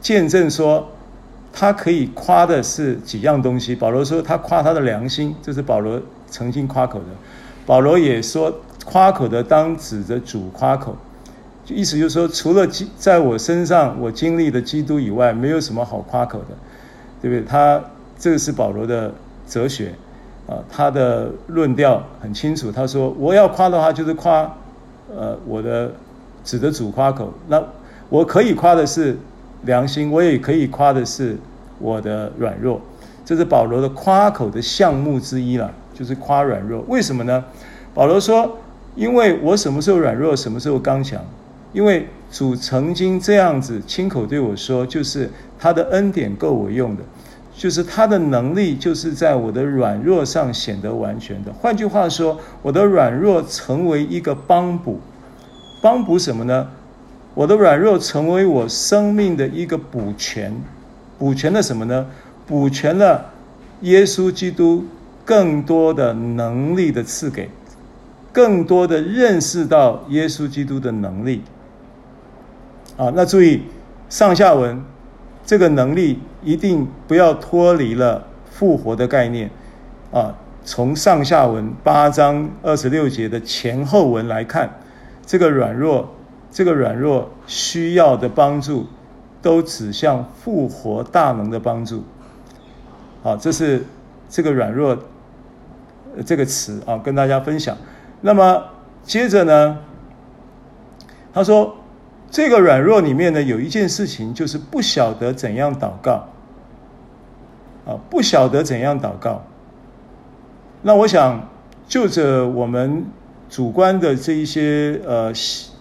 [0.00, 0.88] 见证说，
[1.52, 3.74] 他可以夸的是几样东西。
[3.74, 7.06] 保罗说他夸他的良心，这是保罗曾经夸口的。
[7.66, 10.96] 保罗也说夸口的当指着主夸口。
[11.74, 16.56] 意思就是说，除了在我身上我经历的基督以外，没有什么好夸口的，
[17.20, 17.42] 对不对？
[17.42, 17.82] 他
[18.18, 19.12] 这个是保罗的
[19.48, 19.92] 哲学
[20.46, 22.70] 啊，他的论调很清楚。
[22.70, 24.42] 他说，我要夸的话，就是夸
[25.14, 25.92] 呃我的
[26.44, 27.34] 指的主夸口。
[27.48, 27.62] 那
[28.08, 29.16] 我可以夸的是
[29.62, 31.36] 良心，我也可以夸的是
[31.80, 32.80] 我的软弱。
[33.24, 36.84] 这是保罗的夸口的项目之一了，就是夸软弱。
[36.86, 37.44] 为什么呢？
[37.92, 38.56] 保罗说，
[38.94, 41.20] 因为我什么时候软弱，什么时候刚强。
[41.76, 47.02] 因为主曾经这样子亲口对我说，就是他的恩典够我用的，
[47.54, 51.52] 就是他的能力就是在我的软弱上显得完全的。
[51.52, 54.98] 换句话说，我的软弱成为一个帮补，
[55.82, 56.66] 帮补什么呢？
[57.34, 60.54] 我的软弱成为我生命的一个补全，
[61.18, 62.06] 补全了什么呢？
[62.46, 63.32] 补全了
[63.82, 64.86] 耶稣基督
[65.26, 67.50] 更多的能力的赐给，
[68.32, 71.42] 更多的认识到耶稣基督的能力。
[72.96, 73.62] 啊，那注意
[74.08, 74.82] 上下文，
[75.44, 79.50] 这个能力一定不要脱离了复活的概念。
[80.10, 84.78] 啊，从上下文八章二十六节的前后文来看，
[85.26, 86.08] 这个软弱，
[86.50, 88.86] 这个软弱需要的帮助，
[89.42, 92.02] 都指向复活大能的帮助。
[93.22, 93.84] 好，这是
[94.30, 94.96] 这个软弱
[96.24, 97.76] 这个词啊，跟大家分享。
[98.22, 98.64] 那么
[99.02, 99.78] 接着呢，
[101.34, 101.76] 他说。
[102.30, 106.28] 这个软弱里面呢，有一件事情就是不晓得怎样祷告，
[107.86, 109.42] 啊，不晓得怎样祷告。
[110.82, 111.48] 那我想
[111.86, 113.06] 就着我们
[113.48, 115.32] 主观的这一些呃，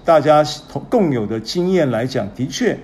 [0.05, 2.77] 大家同共有的经验来讲，的确，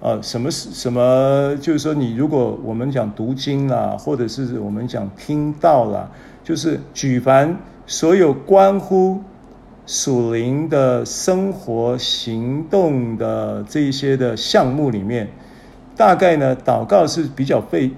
[0.00, 1.56] 呃，什么是什么？
[1.60, 6.10] 就是说，你如果我们讲读经啦，或者是我们讲听道啦，
[6.42, 9.22] 就是举凡所有关乎。
[9.92, 15.26] 属灵的生活行动的这一些的项目里面，
[15.96, 17.90] 大概呢，祷告是比较费，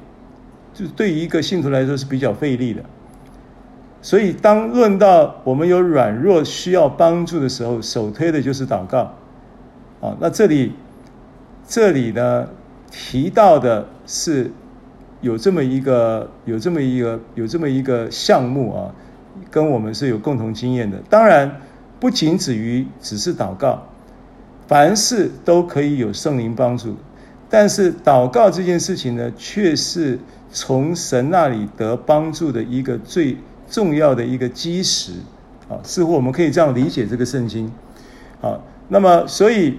[0.73, 2.83] 就对于一个信徒来说是比较费力的。
[4.01, 9.13] 所以，当论到我们有软弱需要帮助的时候，首推的就是祷告。
[10.01, 10.73] 啊，那这里
[11.69, 12.49] 这里呢
[12.91, 14.51] 提到的是
[15.21, 18.95] 有这么一个有这么一个有这么一个项目啊，
[19.51, 20.97] 跟我们是有共同经验的。
[21.11, 21.61] 当然。
[22.03, 23.87] 不仅止于只是祷告，
[24.67, 26.97] 凡事都可以有圣灵帮助，
[27.49, 30.19] 但是祷告这件事情呢，却是
[30.51, 33.37] 从神那里得帮助的一个最
[33.71, 35.13] 重要的一个基石。
[35.69, 37.71] 啊，似乎我们可以这样理解这个圣经。
[38.41, 39.79] 好，那么所以，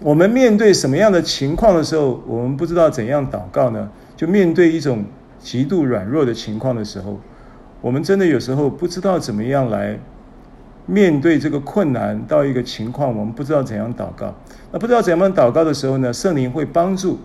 [0.00, 3.90] 我们面对什么样的情况的时候，我们不知道怎样祷告呢？
[4.16, 5.04] 就面对一种
[5.40, 7.18] 极度软弱的情况的时候，
[7.80, 9.98] 我们真的有时候不知道怎么样来。
[10.90, 14.34] 面对这个困难到一个情况，我们不知道怎样祷告。
[14.72, 17.18] 那不知道怎样祷告的时候呢，圣灵会帮助。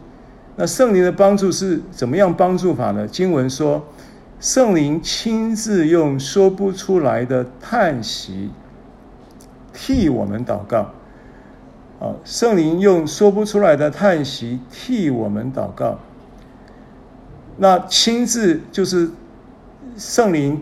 [0.57, 3.07] 那圣灵的帮助是怎么样帮助法呢？
[3.07, 3.81] 经文说，
[4.41, 8.51] 圣灵亲自用说不出来的叹息
[9.71, 10.91] 替我们祷告。
[12.01, 15.99] 啊，圣灵用说不出来的叹息替我们祷告。
[17.55, 19.09] 那亲自就是
[19.95, 20.61] 圣灵，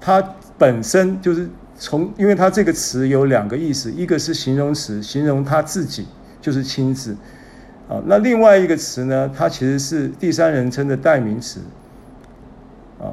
[0.00, 0.36] 他。
[0.60, 1.48] 本身就是
[1.78, 6.06] 从，因为他这个词有两个意思，一个是形容词，形容他自己
[6.38, 7.16] 就是亲自，
[7.88, 11.60] 啊，那另外一个词呢，它其实是第三人称的代名词，
[13.00, 13.08] 啊，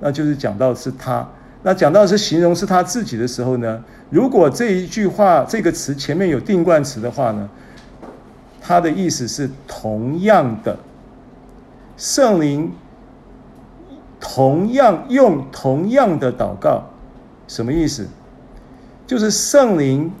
[0.00, 1.24] 那就是讲到是他，
[1.62, 7.48] 那讲到是形容是他自己的时候呢，如果这一句话这个词前面有定冠词的话呢，
[8.60, 10.76] 它的意思是同样的，
[11.96, 12.72] 圣灵。
[14.20, 16.82] 同样用同样的祷告，
[17.46, 18.06] 什么意思？
[19.06, 20.12] 就是圣灵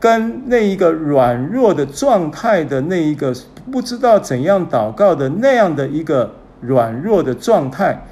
[0.00, 3.34] 跟那一个软弱的状态的那一个
[3.70, 8.02] 不知道怎样祷告的那样的一个软弱的状态，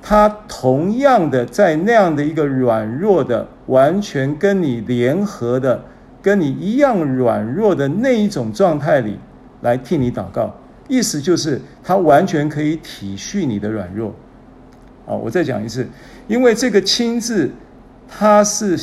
[0.00, 5.82] 他同样的在那样的一个软弱的、完全跟你联合的、
[6.22, 9.18] 跟你一样软弱的那一种状态里
[9.62, 10.54] 来替你祷告。
[10.88, 14.14] 意思就是他完全可以体恤你的软弱。
[15.06, 15.86] 啊，我再讲一次，
[16.28, 17.50] 因为这个“亲”字，
[18.08, 18.78] 它是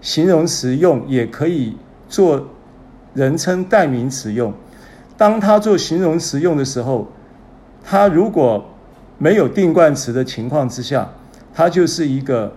[0.00, 1.76] 形容词用，也可以
[2.08, 2.46] 做
[3.14, 4.52] 人称代名词用。
[5.16, 7.08] 当他做形容词用的时候，
[7.84, 8.64] 他如果
[9.18, 11.08] 没有定冠词的情况之下，
[11.54, 12.52] 他就是一个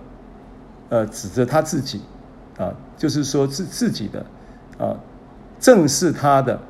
[0.88, 2.00] 呃指着他自己
[2.58, 4.26] 啊，就是说自自己的
[4.78, 4.96] 啊，
[5.60, 6.60] 正是他的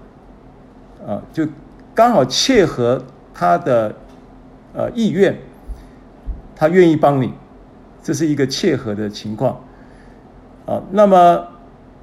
[1.07, 1.47] 啊，就
[1.95, 3.03] 刚好切合
[3.33, 3.95] 他的
[4.75, 5.39] 呃意愿。
[6.61, 7.33] 他愿意帮你，
[8.03, 9.61] 这是一个切合的情况，
[10.67, 11.47] 啊，那么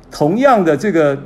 [0.10, 1.20] 同样的这个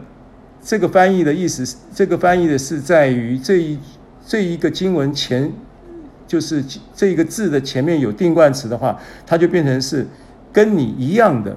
[0.63, 3.77] 这个翻译的意思，这个翻译的是在于这一
[4.25, 5.53] 这一个经文前，
[6.25, 6.65] 就是
[6.95, 10.07] 这一个字的前面有定冠词的话，它就变成是
[10.51, 11.55] 跟你一样的，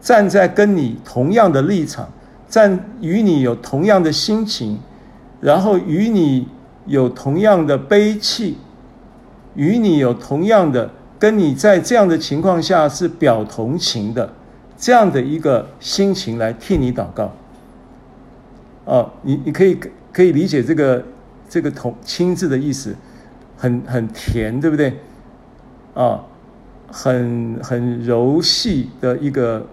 [0.00, 2.10] 站在跟你同样的立场，
[2.48, 4.80] 站与你有同样的心情，
[5.40, 6.48] 然后与你
[6.86, 8.58] 有同样的悲戚。
[9.54, 14.32] 与你有同样的，跟你在这样的情况下是表同情的，
[14.76, 17.32] 这样的一个心情来替你祷告。
[18.84, 19.78] 哦，你你可以
[20.12, 21.04] 可以理解这个
[21.48, 22.94] 这个同亲字的意思，
[23.56, 24.98] 很很甜，对不对？
[25.94, 26.20] 啊、
[26.90, 29.66] 很很柔细的一个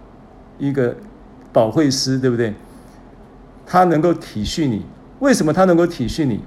[0.60, 0.96] 一个
[1.52, 2.54] 保惠师，对不对？
[3.66, 4.86] 他能够体恤你，
[5.20, 6.40] 为什么他能够体恤你？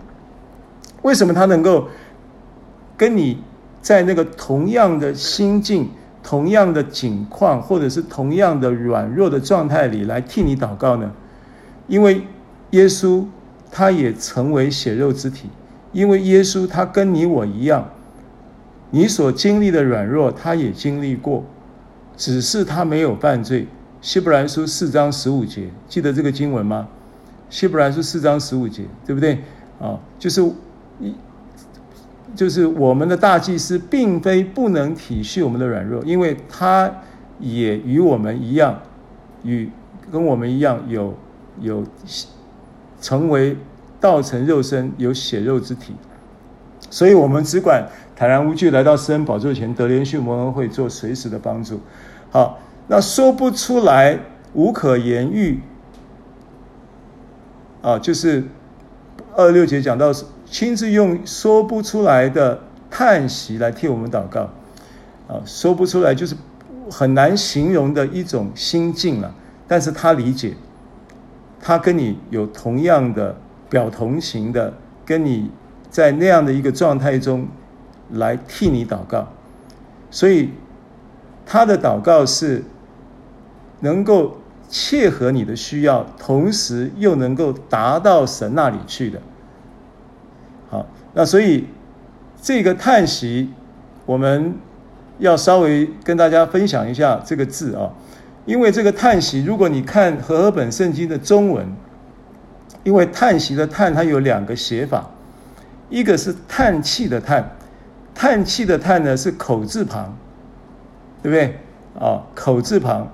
[1.03, 1.89] 为什么他能够？
[2.97, 3.43] 跟你
[3.81, 5.89] 在那个同样的心境、
[6.23, 11.13] 同样的境况，或者是同样的软弱的状态里来替你祷告呢？
[11.87, 12.23] 因为
[12.71, 13.25] 耶稣
[13.71, 15.51] 他也成为血肉之体，
[15.93, 17.91] 因为耶稣他跟你我一样，
[18.91, 21.45] 你所经历的软弱他也经历过，
[22.17, 23.67] 只是他没有犯罪。
[24.01, 26.89] 希伯来书四章十五节，记得这个经文吗？
[27.51, 29.39] 希伯来书四章十五节，对不对？
[29.81, 30.43] 啊，就是
[31.01, 31.15] 一。
[32.35, 36.93] 就是我们的大祭司，并非不能体恤我们的软弱，因为他
[37.39, 38.81] 也与我们一样，
[39.43, 39.71] 与
[40.11, 41.15] 跟我们一样有
[41.61, 41.85] 有
[43.01, 43.57] 成为
[44.01, 45.95] 道成肉身，有血肉之体，
[46.91, 51.81] 所以我们只管坦然无惧来到施恩宝座前，得连续蒙恩会做随时的帮助。
[52.31, 52.59] 好，
[52.89, 54.19] 那说不出来，
[54.55, 55.61] 无可言喻
[57.83, 58.45] 啊，就是
[59.37, 60.13] 二六节讲到
[60.55, 62.57] 亲自用说不出来的
[62.89, 64.43] 叹息来替我们祷告，
[65.27, 66.37] 啊，说不出来就是
[66.89, 69.35] 很难形容的一种心境了。
[69.67, 70.55] 但是他理解，
[71.61, 73.35] 他跟你有同样的
[73.69, 74.73] 表同情的，
[75.05, 75.51] 跟你
[75.91, 77.49] 在那样的一个状态中
[78.13, 79.27] 来替你祷告，
[80.09, 80.51] 所以
[81.45, 82.63] 他的祷告是
[83.81, 84.37] 能够
[84.69, 89.21] 切合你的需要，同时又能够达到神那里去的。
[91.15, 91.67] 那所以
[92.43, 93.49] 这个叹息，
[94.05, 94.55] 我们
[95.19, 97.89] 要稍微跟大家分享一下这个字啊，
[98.45, 101.67] 因为这个叹息，如果你看和合本圣经的中文，
[102.83, 105.09] 因为叹息的叹它有两个写法，
[105.89, 107.49] 一个是叹气的叹，
[108.15, 110.17] 叹气的叹呢是口字旁，
[111.23, 111.59] 对不对？
[111.99, 113.09] 啊，口字旁，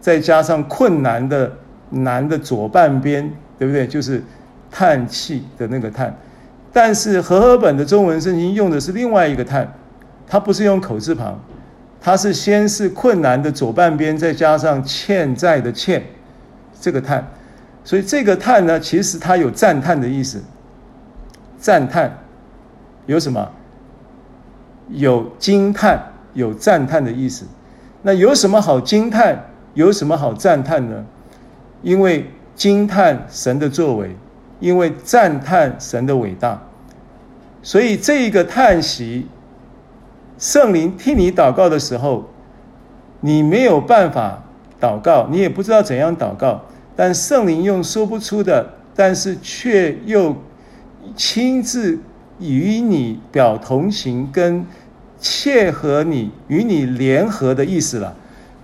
[0.00, 1.52] 再加上困难的
[1.90, 3.84] 难的左半边，对不对？
[3.84, 4.22] 就是
[4.70, 6.16] 叹气的那个叹。
[6.72, 9.72] 但是和合本的中文圣经用的是另外一个叹，
[10.26, 11.38] 它不是用口字旁，
[12.00, 16.02] 它是先是困难的左半边，再加上欠债的欠，
[16.80, 17.26] 这个叹，
[17.82, 20.40] 所以这个叹呢，其实它有赞叹的意思。
[21.58, 22.18] 赞叹
[23.06, 23.50] 有什么？
[24.88, 26.00] 有惊叹，
[26.32, 27.44] 有赞叹的意思。
[28.02, 29.46] 那有什么好惊叹？
[29.74, 31.04] 有什么好赞叹呢？
[31.82, 34.16] 因为惊叹神的作为。
[34.60, 36.62] 因为赞叹神的伟大，
[37.62, 39.26] 所以这一个叹息，
[40.38, 42.28] 圣灵替你祷告的时候，
[43.20, 44.42] 你没有办法
[44.80, 46.62] 祷告，你也不知道怎样祷告，
[46.94, 50.36] 但圣灵用说不出的，但是却又
[51.16, 51.98] 亲自
[52.38, 54.64] 与你表同情，跟
[55.18, 58.14] 切合你与你联合的意思了。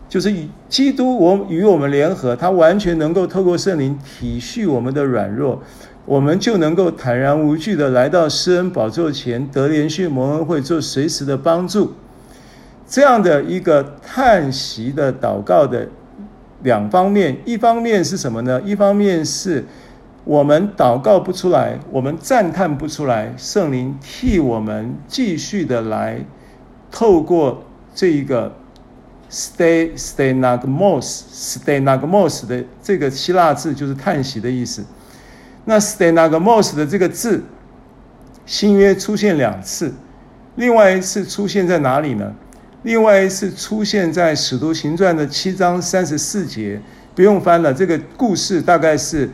[0.09, 5.61] 就是与基督，我与我们联合，他完全能够透过圣灵体恤我们的软弱，
[6.05, 11.93] 我们就能够坦然无惧的来到施恩宝座前，得连续蒙恩惠，做随时的帮助。
[12.89, 15.89] 这样的一个叹息的祷告的
[16.63, 18.63] 两方面，一方面是什么呢？
[18.65, 19.65] 一方面是
[20.23, 26.25] 我们祷告不出来，我们赞叹不出来，圣灵替我们继续的来
[26.93, 28.55] 透过这一个
[29.31, 34.85] stay stenagmos stenagmos 的这个希腊字就是叹息的意思。
[35.65, 37.43] 那 stenagmos 的这个字，
[38.47, 39.93] 新约出现两次，
[40.55, 42.33] 另外一次出现在哪里呢？
[42.83, 46.81] 另外一次出现在《使徒行传》的七章三十四节，
[47.17, 47.75] 不用翻了。
[47.75, 49.29] 这个故事大概是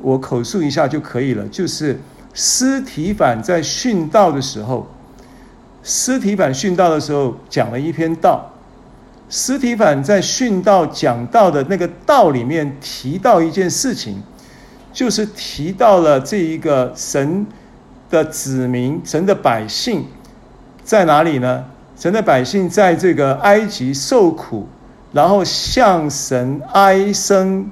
[0.00, 1.46] 我口述一下就可以了。
[1.48, 1.98] 就是
[2.32, 4.88] 司提反在殉道的时候，
[5.82, 8.50] 司提反殉道的时候讲了一篇道。
[9.28, 14.22] 司提反在殉道讲到的那个道里面提到一件事情，
[14.92, 17.46] 就是提到了这一个神
[18.08, 20.06] 的子民、神的百姓
[20.84, 21.64] 在哪里呢？
[21.96, 24.68] 神的百姓在这个埃及受苦，
[25.12, 27.70] 然后向神哀声，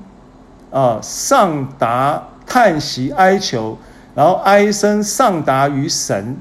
[0.71, 3.77] 啊，上达叹息哀求，
[4.15, 6.37] 然后哀声上达于神。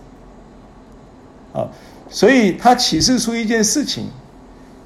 [1.54, 1.68] 啊，
[2.10, 4.08] 所以他启示出一件事情。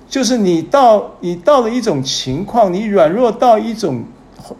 [0.08, 4.04] 就是你到你到了一种情况，你软弱到一种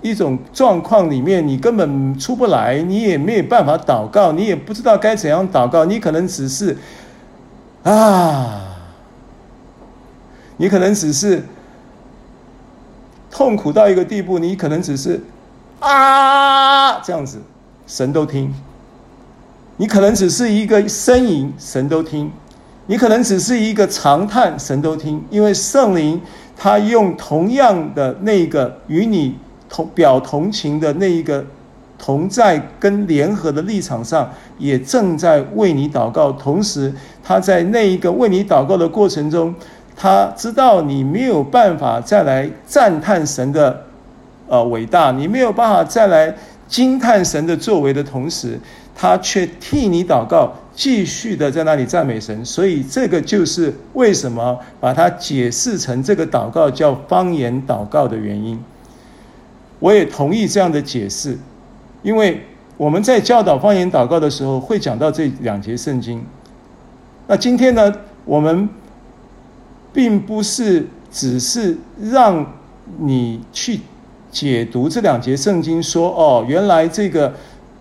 [0.02, 6.78] 一种状况里面，你根本出不来，你也没有办法祷告，你也不知道该怎样祷告，你可能只是
[7.84, 8.62] 啊，
[10.58, 11.44] 你可能只是
[13.30, 15.22] 痛苦到一个地步，你可能只是
[15.80, 17.40] 啊这样子，
[17.86, 18.50] 神都听；
[19.78, 22.32] 你可能只是一个呻吟，神都听。
[22.88, 26.22] 你可能只是一个长叹，神都听，因为圣灵
[26.56, 29.36] 他用同样的那个与你
[29.76, 31.46] 同表同情的那一个
[31.98, 36.32] 同在跟联合的立场上，也正在为你祷告。
[36.32, 39.54] 同时，他在那一个为你祷告的过程中，
[39.98, 43.84] 他知道你没有办法再来赞叹神的
[44.48, 46.34] 呃伟大，你没有办法再来
[46.70, 48.58] 惊叹神的作为的同时，
[48.96, 50.54] 他却替你祷告。
[50.74, 58.62] 继续的在那里赞美神，所以这个就是为什么把它解释成这个祷告叫方言祷告的原因。
[59.80, 61.38] 我也同意这样的解释，
[62.04, 62.42] 因为
[62.78, 66.24] 我们在教导方言祷告的时候会讲到这两节圣经。
[67.28, 67.94] 那今天呢，
[68.26, 68.68] 我们
[69.94, 72.46] 并不是只是让
[73.00, 73.80] 你去
[74.32, 77.34] 解读这两节圣经，说哦，原来这个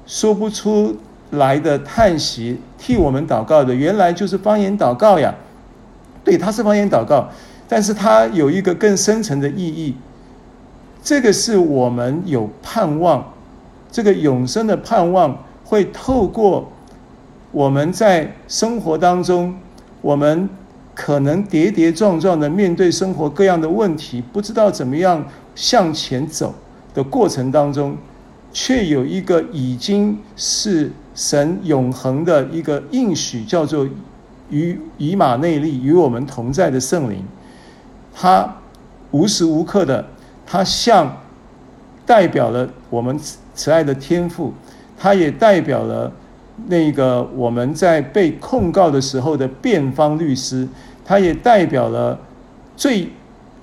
[0.07, 0.97] 说不出。
[1.31, 5.35] 来的叹息，替我们祷告的，原来就是方言祷告呀。
[6.23, 7.29] 对，他是方言祷告，
[7.67, 9.97] 但是他有一个更深层的意义。
[11.05, 13.33] 这个是我们有盼望，
[13.93, 16.73] 这个永生的盼望会透过
[17.53, 19.55] 我们在生活当中，
[20.01, 20.49] 我们
[20.95, 25.25] 可能跌跌撞撞的面对生活各样的问题，不知道怎么样
[25.55, 26.53] 向前走
[26.95, 27.97] 的过程当中，
[28.51, 30.91] 却有一个已经是。
[31.17, 33.87] 神永恒的一个应许，叫做
[34.51, 37.25] 与以马内利与我们同在的圣灵，
[38.13, 38.57] 他
[39.13, 40.05] 无时无刻的，
[40.47, 41.21] 他像
[42.07, 43.19] 代表了我们
[43.55, 44.53] 慈爱的天父，
[44.97, 46.13] 他也代表了
[46.67, 50.69] 那个我们在被控告的时候的辩方律师，
[51.05, 52.19] 他也代表了
[52.77, 53.09] 最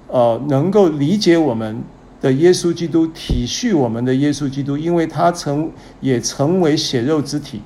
[0.07, 1.81] 呃能够理解我们。
[2.21, 5.71] 的耶稣基督体恤我们的耶稣基督，因为他成
[6.01, 7.59] 也成为血肉之体，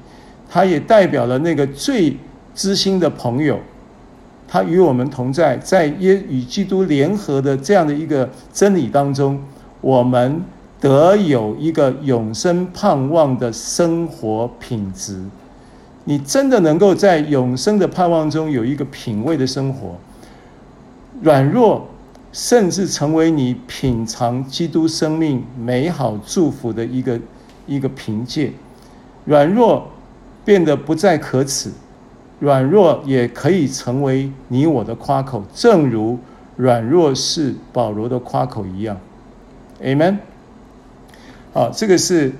[0.49, 2.15] 他也代表了那个最
[2.53, 3.59] 知心的朋友，
[4.47, 9.39] 他与我们同在，在耶与基督联合的这样的一个真理当中，
[9.81, 10.41] 我们
[10.79, 15.21] 得有一个永生盼望的生活品质。
[16.03, 19.95] 你真的能够在永生的盼望中有一个品味的生活，
[21.21, 21.87] 软弱
[22.31, 27.19] 甚至成为你品尝基督生命美好祝福的一个
[27.65, 28.51] 一个凭借，
[29.25, 29.87] 软弱
[30.43, 31.71] 变得不再可耻，
[32.39, 36.19] 软弱也可以成为你我的夸口，正如
[36.55, 38.97] 软弱是保罗的夸口一样。
[39.81, 40.17] Amen。
[41.53, 42.33] 好，这个是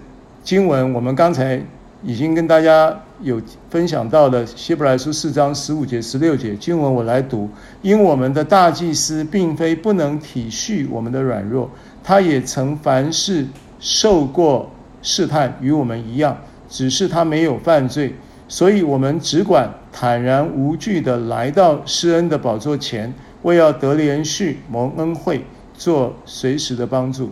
[0.44, 1.62] 经文，我们刚才
[2.04, 3.02] 已经跟大家。
[3.22, 7.50] 有分享到的希伯来书四章十五节、十六节经文，我来读。
[7.82, 11.72] 因我们的大祭司并非不能体恤我们的软弱，
[12.04, 13.48] 他也曾凡事
[13.80, 14.70] 受过
[15.02, 16.38] 试探，与我们一样，
[16.68, 18.14] 只是他没有犯罪。
[18.48, 25.44] 所以，我们只管坦然无惧地来到施恩的宝座前，为要得连续、蒙恩惠，
[25.76, 27.32] 做随时的帮助。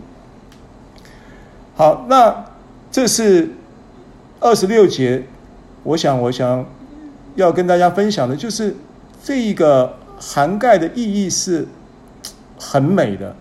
[1.76, 2.44] 好，那
[2.90, 3.50] 这是
[4.40, 5.24] 二十六节。
[5.84, 6.64] 我想，我想
[7.36, 8.74] 要跟大家分享的，就是
[9.22, 11.68] 这一个涵盖的意义是
[12.58, 13.36] 很美的。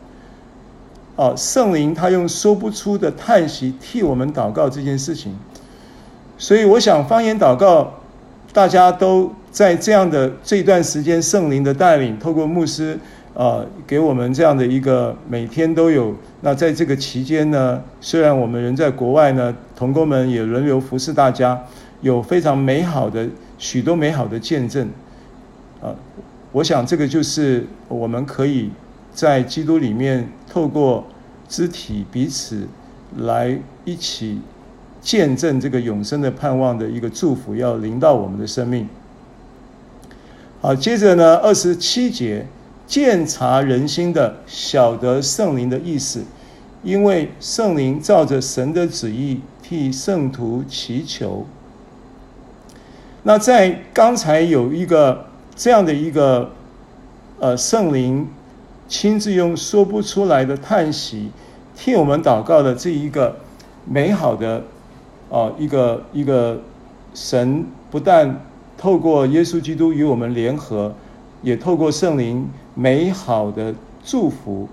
[1.16, 5.38] 哦，圣灵他用说不出的叹息替我们祷告这件事情，
[6.38, 7.94] 所以我想方言祷告，
[8.52, 12.98] 大家都在这样的这段时间，圣灵的带领，透过牧师
[13.34, 16.14] 啊，给我们这样的一个每天都有。
[16.42, 21.62] 那在这个期间呢，虽然我们人在国外呢，同工们也轮流服侍大家。
[22.02, 23.26] 有非常美好的
[23.58, 24.90] 许多美好的见证，
[25.82, 25.96] 啊，
[26.52, 28.70] 我想这个就是我们可以
[29.14, 31.06] 在基督里面透过
[31.48, 32.68] 肢体彼此
[33.20, 34.42] 来一起
[35.04, 38.88] 见证这个永生的盼望的一个祝福，要临到我们的生命。
[40.62, 42.48] 好，接着呢，二十七节，
[42.88, 46.24] 鉴察人心的，晓得圣灵的意思，
[46.84, 51.46] 因为圣灵照着神的旨意替圣徒祈求。
[53.24, 56.50] 那在刚才有一个这样的一个
[57.40, 58.28] 呃圣灵
[58.88, 61.30] 亲自用说不出来的叹息
[61.76, 63.38] 替我们祷告的这一个
[63.86, 64.64] 美好的
[65.34, 66.62] 啊、一个一个
[67.16, 68.40] 神不但
[68.78, 70.94] 透过耶稣基督与我们联合，
[71.42, 73.74] 也透过圣灵美好的
[74.04, 74.68] 祝福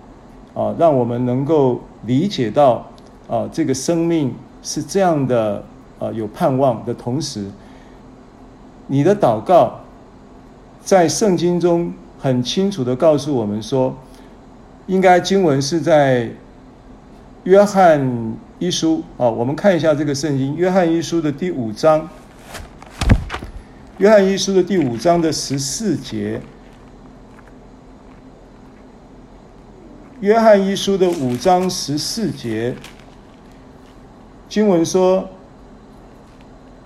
[0.52, 2.86] 啊、让我们能够理解到
[3.26, 5.64] 啊、这个生命是这样的
[5.98, 7.46] 啊、有盼望的同时。
[8.86, 9.80] 你的祷告，
[10.82, 13.94] 在圣经中很清楚的告诉我们说，
[14.88, 16.28] 应该经文是在
[17.44, 22.06] 约翰一书啊，我们看一下这个圣经，约翰一书的第五章，
[23.96, 26.42] 约翰一书的第五章的十四节，
[30.20, 32.76] 约翰一书的五章十四节，
[34.48, 35.28] 经文说。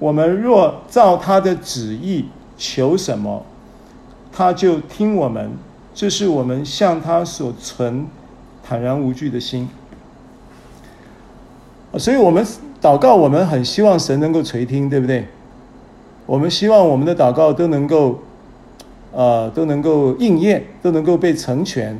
[0.00, 2.26] 我们若照他的旨意
[2.58, 3.46] 求什么，
[4.30, 5.52] 他就听我们。
[5.94, 8.06] 这是我们向他所存
[8.62, 9.68] 坦然无惧的心。
[11.98, 12.44] 所以，我们
[12.80, 15.26] 祷告，我们很希望神能够垂听，对不对？
[16.26, 18.18] 我们希望我们的祷告都能够，
[19.12, 21.96] 呃，都能够应验，都能够被成全。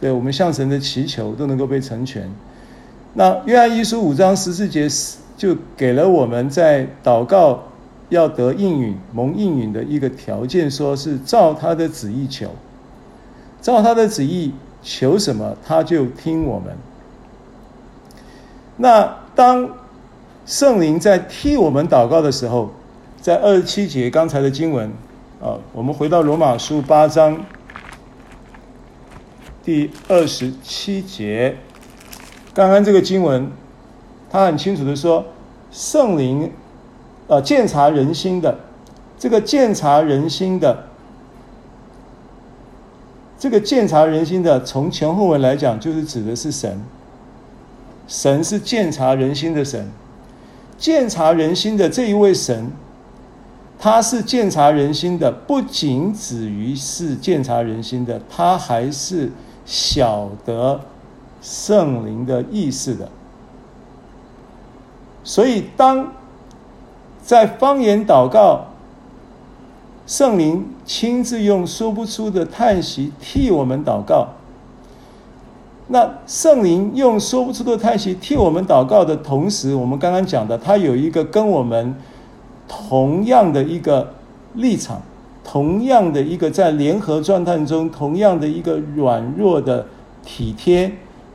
[0.00, 2.30] 对，我们向神的祈求都能够被成全。
[3.14, 4.88] 那约翰一书五章十四节。
[5.38, 7.62] 就给了我们在祷告
[8.08, 12.48] 要得应允、蒙应允的一个条件，说是照他的旨意求，
[13.60, 16.76] 照他的旨意求什么，他就听我们。
[18.78, 19.70] 那当
[20.44, 22.70] 圣灵在替我们祷告的时候，
[23.20, 24.90] 在二十七节刚才的经文
[25.40, 27.38] 啊，我们回到罗马书八章
[29.62, 31.56] 第二十七节，
[32.52, 33.48] 刚刚这个经文。
[34.28, 35.24] 他很清楚的说，
[35.70, 36.50] 圣灵，
[37.28, 38.58] 呃，鉴察人心的，
[39.16, 40.86] 这个鉴察人心的，
[43.38, 46.82] 这个鉴察人心的，从前后文来讲，就是指的是神。
[48.08, 49.86] 神是鉴察人心的神，
[50.78, 52.72] 鉴察人心的这一位神，
[53.78, 59.30] 他是鉴察人心的，不仅止于是鉴察人心的，他还是
[59.66, 60.80] 晓得
[61.42, 63.10] 圣灵的意思的。
[65.22, 66.10] 所以，当
[67.22, 68.68] 在方言祷告，
[70.06, 74.28] 圣灵亲自用说不出的叹息替我们祷告。
[75.88, 81.94] 那圣灵用说不出的叹息替我们祷告的同时，我们刚刚讲的，他有一个跟我们
[82.68, 84.14] 同样的一个
[84.54, 85.00] 立场，
[85.42, 89.86] 同样的一个在联合状态中，同样的一个软弱的
[90.24, 90.92] 体贴，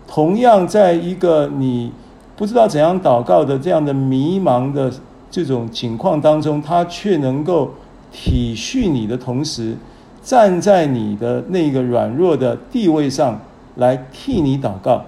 [0.08, 1.92] 同样在一个你。
[2.36, 4.92] 不知道怎样祷告的这样的迷茫的
[5.30, 7.70] 这种情况当中，他却能够
[8.12, 9.78] 体恤你的同时，
[10.24, 13.40] 站在你的那个软弱的地位上
[13.76, 15.04] 来替你祷告。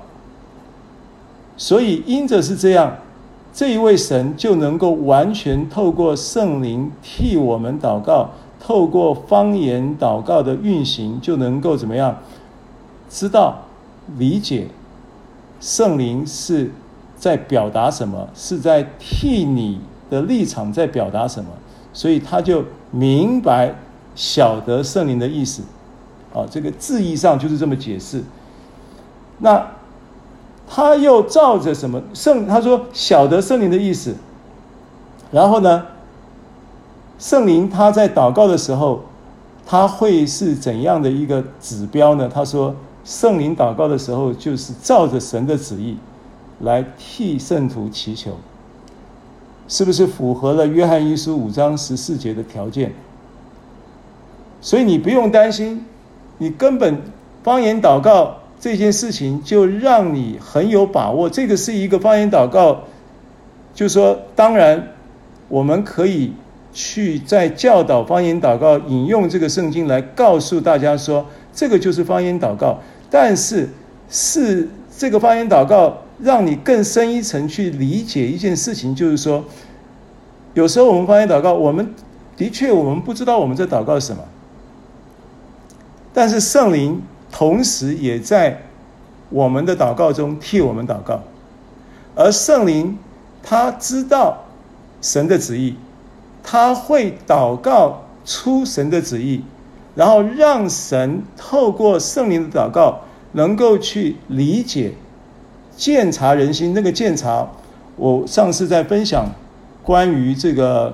[1.57, 2.97] 所以因着是这样，
[3.53, 12.18] 这一位神就能够完全透过圣灵替我们祷告，透过方言祷告的运行，就能够怎么样？
[13.09, 13.59] 知道、
[14.18, 14.68] 理解
[15.61, 16.70] 圣灵是
[17.16, 21.49] 在表达什么，是在替你的立场在表达什么，
[21.93, 23.74] 所以他就明白、
[24.13, 25.61] 晓得圣灵的意思。
[26.34, 28.22] 啊，这个字义上就是这么解释。
[29.39, 29.71] 那。
[30.67, 32.47] 他又照着什么圣？
[32.47, 34.15] 他说晓得圣灵的意思。
[35.31, 35.86] 然后呢，
[37.19, 39.03] 圣灵他在祷告的时候，
[39.63, 42.27] 他会是怎样的一个指标呢？
[42.27, 45.99] 他说，圣灵祷告的时候，就是照着神的旨意
[46.61, 48.31] 来替圣徒祈求，
[49.67, 52.91] 是不是符合了约翰一书五章十四节的条件？
[54.61, 55.86] 所以你不用担心，
[56.39, 57.03] 你根本
[57.43, 58.38] 方言祷告。
[58.59, 61.29] 这件事情就让你很有把握。
[61.29, 62.81] 这个是一个方言祷告，
[63.73, 64.93] 就说，当然
[65.47, 66.33] 我们可以
[66.73, 72.79] 去在教导方言祷告，引用这个圣经来告诉大家说，这个就是方言祷告。
[73.11, 73.69] 但是
[74.09, 79.43] 是这个方言祷告让你更深一层去理解一件事情，就是说，
[80.55, 81.93] 有时候我们方言祷告，我们
[82.35, 84.23] 的确我们不知道我们在祷告什么，
[86.13, 87.01] 但是圣灵。
[87.32, 88.61] 同时，也在
[89.30, 91.21] 我们的祷告中替我们祷告，
[92.15, 92.97] 而圣灵
[93.43, 94.45] 他知道
[95.01, 95.76] 神的旨意，
[96.43, 99.43] 他会祷告出神的旨意，
[99.95, 103.01] 然后让神透过圣灵的祷告，
[103.34, 104.93] 能够去理解、
[105.76, 106.73] 鉴察人心。
[106.73, 107.49] 那个鉴察，
[107.97, 109.26] 我上次在分享
[109.84, 110.93] 关于这个，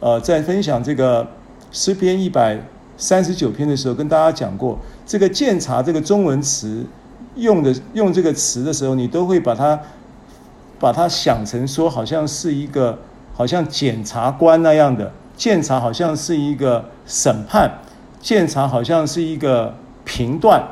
[0.00, 1.26] 呃，在分享这个
[1.72, 2.58] 诗篇一百
[2.96, 4.78] 三十九篇的时候，跟大家讲过。
[5.06, 6.84] 这个鉴察这个中文词
[7.36, 9.78] 用的用这个词的时候，你都会把它
[10.80, 12.98] 把它想成说，好像是一个
[13.34, 17.80] 好像检察官那样的鉴察，好像是一个审判，
[18.20, 19.74] 鉴察好像是一个
[20.04, 20.62] 评断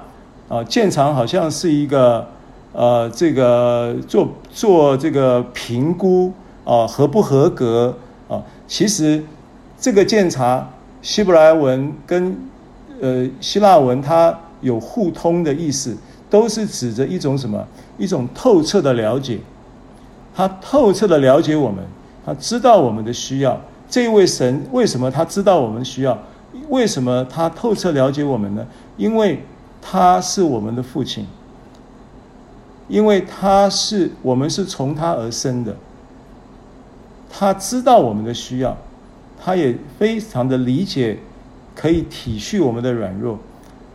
[0.49, 2.27] 啊，鉴察好像是一个
[2.73, 6.33] 呃这个做做这个评估
[6.65, 7.97] 啊合不合格
[8.29, 8.43] 啊？
[8.67, 9.25] 其实
[9.79, 10.71] 这个鉴察
[11.03, 12.49] 希伯来文跟。
[13.03, 15.97] 呃，希腊文它有互通的意思，
[16.31, 17.67] 都是指着一种什么？
[17.99, 19.41] 一种透彻的了解。
[20.33, 21.85] 他透彻的了解我们，
[22.25, 23.61] 他知道我们的需要。
[23.91, 26.17] 这位神为什么他知道我们需要？
[26.69, 28.65] 为什么他透彻了解我们呢？
[28.97, 29.43] 因为
[29.81, 31.27] 他是我们的父亲，
[32.87, 35.77] 因为他是我们是从他而生的。
[37.29, 38.77] 他知道我们的需要，
[39.43, 41.19] 他也非常的理解。
[41.75, 43.39] 可以体恤我们的软弱，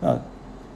[0.02, 0.20] 啊，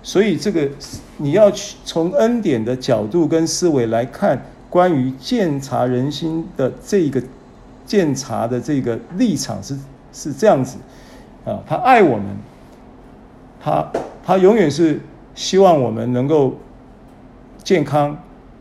[0.03, 0.69] 所以这个
[1.17, 7.21] 你要去从恩典的角度跟思维来看，关于鉴察人心的这个
[7.85, 9.77] 鉴察的这个立场是
[10.13, 10.77] 是这样子，
[11.45, 12.25] 啊，他爱我们，
[13.59, 13.91] 他
[14.23, 14.99] 他永远是
[15.33, 16.55] 希望我们能够
[17.63, 18.17] 健康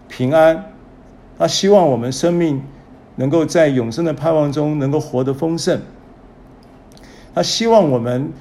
[0.08, 0.72] 平安，
[1.38, 2.62] 他希望我们生命
[3.16, 5.80] 能够在永生的盼望中能够活得丰盛。
[7.34, 8.32] 他希望我们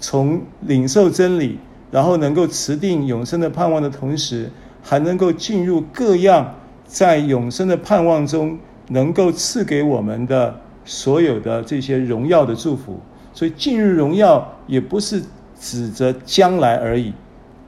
[0.00, 1.58] 从领受真理，
[1.90, 4.50] 然后能够持定永生的盼望的同时，
[4.82, 6.54] 还能够进入各样
[6.86, 8.58] 在永生的盼望中
[8.88, 12.98] 能够赐给我们的所有的这些荣耀的祝福。
[13.32, 15.22] 所以进入荣耀也不是
[15.60, 17.12] 指着将来而已，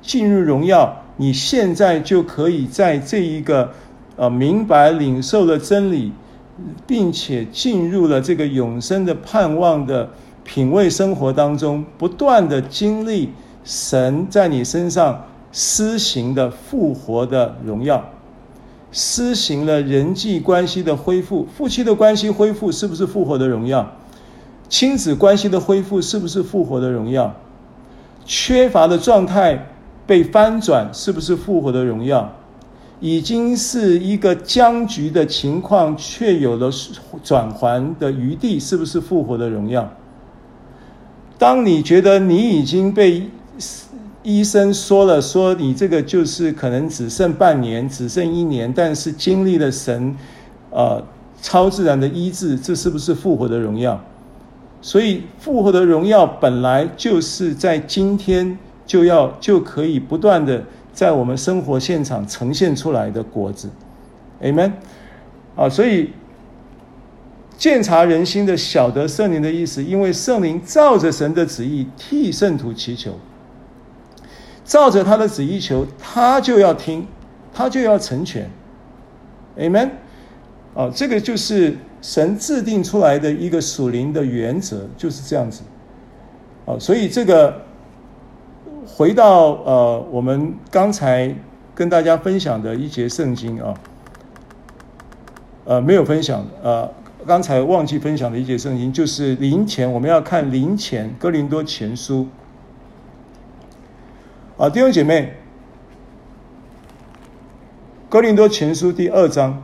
[0.03, 3.73] 进入荣耀，你现在就可以在这一个
[4.17, 6.13] 呃明白领受了真理，
[6.87, 10.11] 并且进入了这个永生的盼望的。
[10.49, 13.29] 品味生活当中，不断的经历
[13.65, 18.03] 神在你身上施行的复活的荣耀，
[18.91, 23.93] 施行了人际关系的恢复，夫妻的关系恢复是不是复活的荣耀？
[24.71, 27.35] 亲子关系的恢复是不是复活的荣耀？
[28.25, 29.67] 缺乏的状态
[30.07, 32.33] 被翻转是不是复活的荣耀？
[33.01, 36.71] 已经是一个僵局的情况，却有了
[37.23, 39.87] 转圜的余地，是不是复活的荣耀？
[41.39, 43.31] 当你觉得你已经被
[44.25, 50.15] 医生说了，说你这个就是可能只剩半年，只剩一年，但是经历了神，
[50.71, 51.03] 呃，
[51.41, 53.99] 超自然的医治，这是不是复活的荣耀？
[54.81, 63.71] 所以复活的荣耀本来就是在今天就要就可以不断的在我们生活现场呈现出来的果子
[64.43, 64.73] ，Amen。
[65.57, 66.11] 啊，所以
[67.59, 73.19] 鉴察人心的晓得圣灵的意思，因为圣灵照着神的旨意替圣徒祈求，
[74.65, 77.05] 照着他的旨意求，他就要听，
[77.53, 78.49] 他就要成全。
[79.59, 79.91] Amen。
[80.73, 85.63] 啊，这个就是神制定出来的一个属灵的原则，就是这样子。
[86.65, 87.63] 啊，所以这个
[88.87, 91.35] 回到呃，我们刚才
[91.75, 93.75] 跟大家分享的一节圣经啊。
[95.65, 96.47] 呃，没有分享。
[96.63, 96.89] 呃，
[97.29, 102.27] 刚才忘记分享的一节圣经，就是灵前，我们要看灵前哥林多前书。
[104.57, 105.35] 啊，弟兄姐妹，
[108.09, 109.63] 哥林多前书第二章，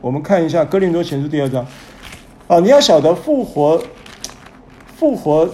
[0.00, 1.66] 我们看一下哥林多前书第二章。
[2.46, 3.82] 啊，你要晓得复活，
[4.94, 5.50] 复活，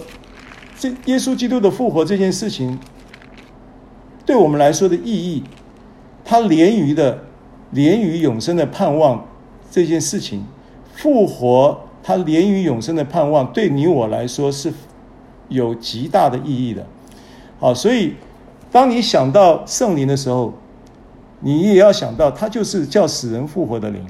[0.77, 2.77] 这耶稣基督的复活这件事情，
[4.27, 5.43] 对我们来说的意义，
[6.23, 7.23] 它连于的。
[7.71, 9.27] 连于永生的盼望
[9.69, 10.43] 这件事情，
[10.95, 14.73] 复活，它连于永生的盼望，对你我来说是
[15.49, 16.85] 有极大的意义的。
[17.59, 18.13] 好，所以
[18.71, 20.53] 当你想到圣灵的时候，
[21.39, 24.05] 你也要想到，它就是叫死人复活的灵。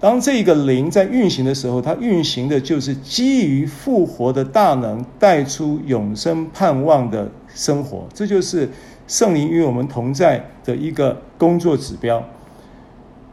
[0.00, 8.06] 当这个灵在运行的时候，它运行的就是基于复活的大能，带出永生盼望的生活。
[8.14, 8.68] 这就是。
[9.10, 12.22] 圣灵与我们同在的一个工作指标，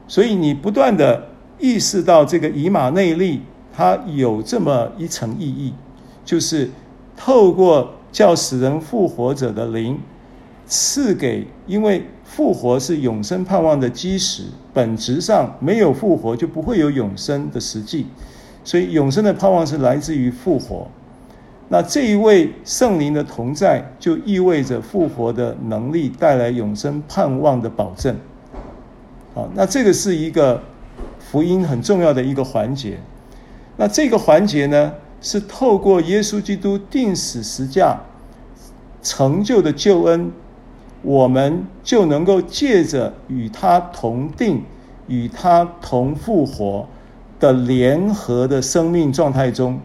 [0.07, 1.27] 所以你不断的
[1.59, 3.41] 意识到这个以马内利，
[3.75, 5.73] 它有这么一层意义，
[6.23, 6.69] 就是
[7.15, 9.99] 透过叫死人复活者的灵
[10.65, 14.43] 赐给，因为复活是永生盼望的基石，
[14.73, 18.05] 本质上没有复活就不会有永生的实际，
[18.63, 20.87] 所以永生的盼望是来自于复活。
[21.69, 28.15] 那这一位圣灵的同在，就意味着复活的能力带来永生盼望的保证。
[29.37, 30.63] 啊，那这个是一个
[31.19, 32.97] 福音很重要的一个环节。
[33.75, 37.99] 那这个环节呢，是透过耶稣基督钉死十架
[39.03, 40.31] 成就的救恩，
[41.03, 44.63] 我们就能够借着与他同钉、
[45.07, 46.87] 与他同复活
[47.39, 49.79] 的联合的生命状态中，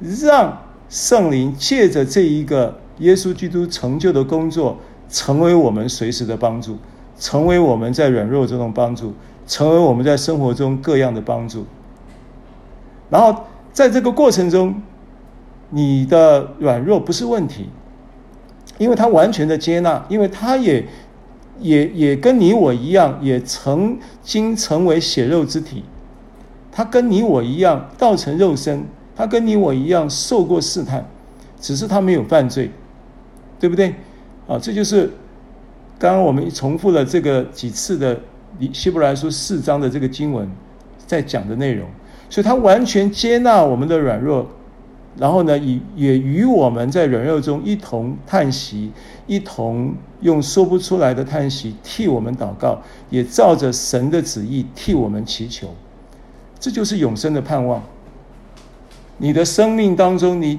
[0.00, 0.58] 让。
[0.90, 4.76] 圣灵借着这一个耶稣基督成就的工作，
[5.08, 6.76] 成为我们随时的帮助，
[7.20, 9.14] 成为我们在软弱中的帮助，
[9.46, 11.64] 成为我们在生活中各样的帮助。
[13.08, 14.74] 然后在这个过程中，
[15.68, 17.68] 你的软弱不是问题，
[18.78, 20.84] 因为他完全的接纳，因为他也
[21.60, 25.84] 也也跟你我一样，也曾经成为血肉之体，
[26.72, 28.84] 他跟你我一样道成肉身。
[29.16, 31.06] 他跟你我一样受过试探，
[31.60, 32.70] 只是他没有犯罪，
[33.58, 33.94] 对不对？
[34.48, 35.12] 啊，这就是
[36.00, 38.18] 刚刚我们重复了这个几次的
[38.72, 40.50] 希伯来书四章的这个经文
[41.06, 41.86] 在讲的内容。
[42.30, 44.46] 所以，他完全接纳我们的软弱，
[45.18, 48.90] 然后呢，也也与我们在软弱中一同叹息，
[49.26, 49.92] 一同
[50.22, 52.80] 用说不出来的叹息替我们祷告，
[53.10, 55.68] 也照着神的旨意替我们祈求。
[56.58, 57.82] 这就是永生的盼望。
[59.18, 60.58] 你的生命当中，你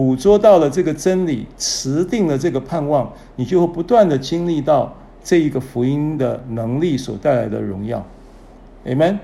[0.00, 8.02] 捕捉到了这个真理，持定了这个盼望，你就会不断的经历到这一个福音的能力所带来的荣耀
[8.86, 9.18] ，Amen。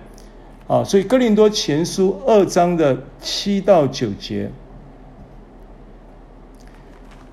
[0.67, 4.51] 啊，所以哥林多前书二章的七到九节，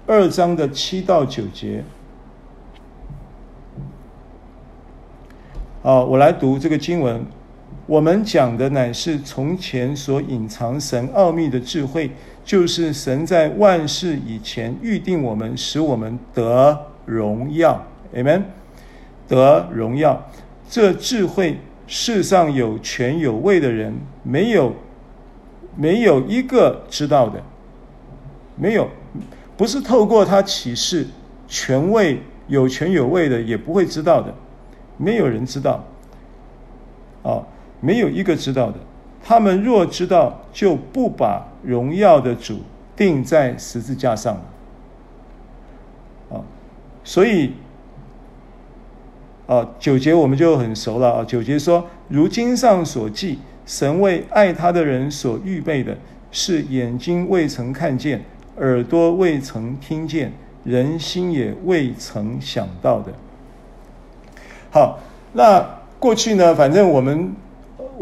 [0.08, 1.84] 二章的七到九节，
[5.84, 7.26] 啊，我来读这个经文。
[7.86, 12.10] 我们讲的乃是从前所隐藏神奥秘的智慧，
[12.44, 17.86] 就是神在万事以前预定我们，使我们得荣耀。
[18.14, 18.44] Amen，
[19.28, 20.30] 得荣耀。
[20.70, 24.74] 这智慧世上有权有位的人没有，
[25.76, 27.42] 没有一个知道的，
[28.56, 28.90] 没有，
[29.56, 31.08] 不是透过他启示，
[31.48, 34.34] 权位有权有位的也不会知道的，
[34.98, 35.84] 没有人知道。
[37.24, 37.42] 啊。
[37.86, 38.78] 没有一个知道的。
[39.26, 42.60] 他们若知道，就不把荣耀的主
[42.94, 44.42] 钉在十字架上了。
[46.38, 46.44] 啊，
[47.06, 47.54] 所以，
[49.48, 51.24] 啊，九节我们就很熟了啊。
[51.24, 55.98] 九节说：“如经上所记，神为爱他的人所预备的，
[56.30, 58.26] 是眼睛未曾看见，
[58.58, 60.34] 耳朵未曾听见，
[60.66, 63.14] 人心也未曾想到的。”
[64.70, 65.00] 好，
[65.32, 66.54] 那过去呢？
[66.54, 67.34] 反正我们。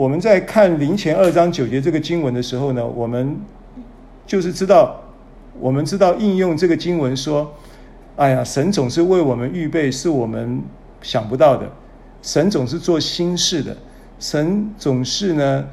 [0.01, 3.37] 我们在看灵前二章九节这个经文的时候呢，我们
[4.25, 4.99] 就是知道，
[5.59, 7.53] 我们知道应用这个经文说，
[8.15, 10.59] 哎呀，神总是为我们预备，是我们
[11.03, 11.71] 想不到的。
[12.23, 13.77] 神总是做新事的，
[14.17, 15.67] 神总是呢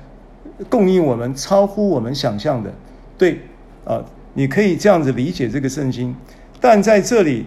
[0.68, 2.70] 供应我们超乎我们想象的。
[3.16, 3.40] 对，
[3.86, 4.04] 啊，
[4.34, 6.14] 你可以这样子理解这个圣经，
[6.60, 7.46] 但在这里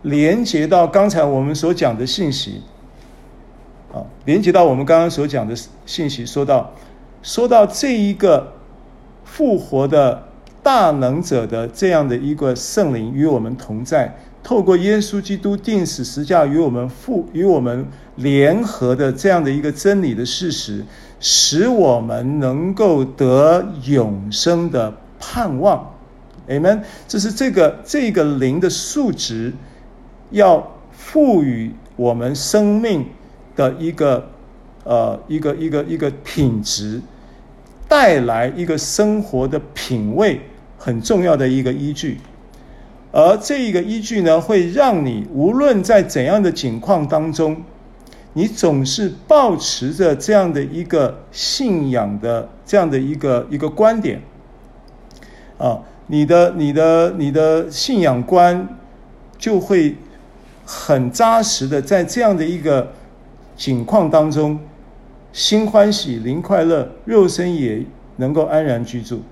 [0.00, 2.62] 连接到刚才我们所讲的信息，
[3.92, 5.54] 啊，连接到我们刚刚所讲的
[5.86, 6.72] 信息，说到
[7.22, 8.52] 说到这一个
[9.24, 10.24] 复活的
[10.62, 14.16] 大能者的这样的一个圣灵与我们同在。
[14.44, 17.86] 透过耶稣基督定死十架与我们复与我们
[18.16, 20.84] 联合的这样的一个真理的事实，
[21.20, 25.92] 使我们能够得永生的盼望。
[26.48, 26.80] Amen。
[27.06, 29.52] 这是这个这个灵的素质，
[30.32, 33.06] 要赋予我们生命
[33.56, 34.28] 的一个
[34.84, 37.00] 呃一个一个一个品质，
[37.88, 40.40] 带来一个生活的品味，
[40.78, 42.18] 很重要的一个依据。
[43.12, 47.62] 而这一个依据呢，会让你无论在怎样的境况当中，
[48.32, 54.22] 你总是保持着这样的一个信仰的这样的一个一个观点，
[55.58, 58.66] 啊，你的你的你的信仰观
[59.36, 59.94] 就会
[60.64, 62.90] 很扎实的在这样的一个
[63.62, 64.58] 境况当中，
[65.32, 67.80] 心欢喜，灵快乐，肉身也
[68.16, 69.22] 能够安然居住，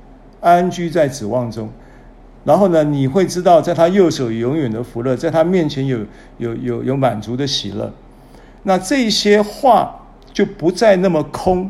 [0.41, 1.69] 安居在指望中。
[2.45, 5.99] 然后呢，你会知道，在他右手永远的福乐，在他面前有
[6.39, 7.93] 有有有满足的喜乐。
[8.63, 11.69] 那这些话就不再那么空。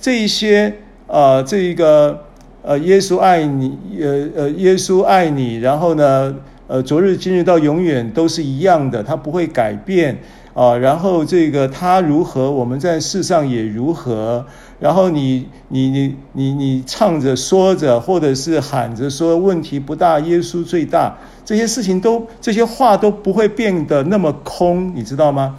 [0.00, 0.72] 这一些
[1.06, 2.24] 呃，这一个
[2.62, 5.56] 呃，耶稣爱你，呃呃，耶稣爱你。
[5.56, 6.34] 然后呢，
[6.68, 10.16] 呃，昨日今日到永远都是一样的，他不会改变
[10.56, 14.46] 啊、然后这个他如何，我们在世上也如何。
[14.80, 25.56] 然后你你你你你唱着说着，或者是喊着说问题不大，耶稣最大，这些事情都这些话都不会变得那么空，你知道吗？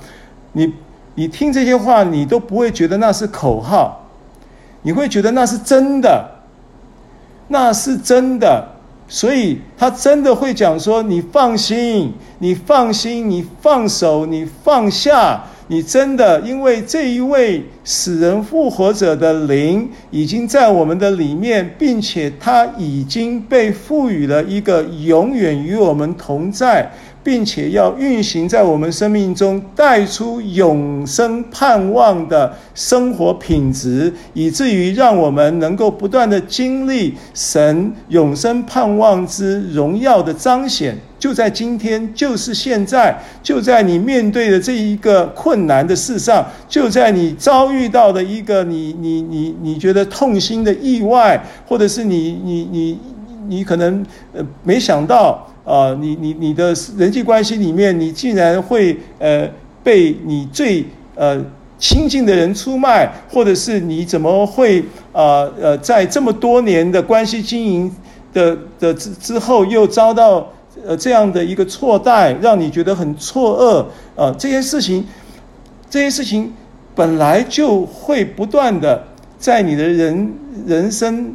[0.53, 0.73] 你
[1.13, 4.07] 你听这些话，你都不会觉得那是口号，
[4.81, 6.31] 你会觉得那是真的，
[7.49, 8.67] 那是真的，
[9.07, 15.43] 所以他真的会讲说：你放心，你放心，你放手，你放下。
[15.69, 26.89] 你真的因为这一位死人复活者的灵已经在我们的里面，并且他已经被赋予了一个永远与我们同在。
[27.27, 40.97] 并且要运行在我们生命中，带出永生盼望的生活品质，以至于让我们能够不断的经历神永生盼望之荣耀的彰显。
[41.19, 43.13] 就在今天，就是现在，
[43.43, 52.99] 就在你面对的这一个困难的事上，就在你遭遇到的一个你你你你觉得痛心的意外，或者是你你你
[53.49, 55.45] 你可能呃没想到。
[55.67, 59.45] 啊、呃，你你你的人际关系里面，你竟然会呃
[59.83, 61.43] 被你最呃
[61.77, 64.79] 亲近的人出卖，或者是你怎么会
[65.11, 67.93] 啊呃，呃在这么多年的关系经营
[68.31, 70.47] 的的之之后，又遭到
[70.85, 75.05] 呃这样的一个错待，让你觉得很错愕啊、这些事情，
[75.89, 76.53] 这些事情
[76.95, 79.03] 本来就会不断的
[79.37, 80.33] 在你的人
[80.65, 81.33] 人生。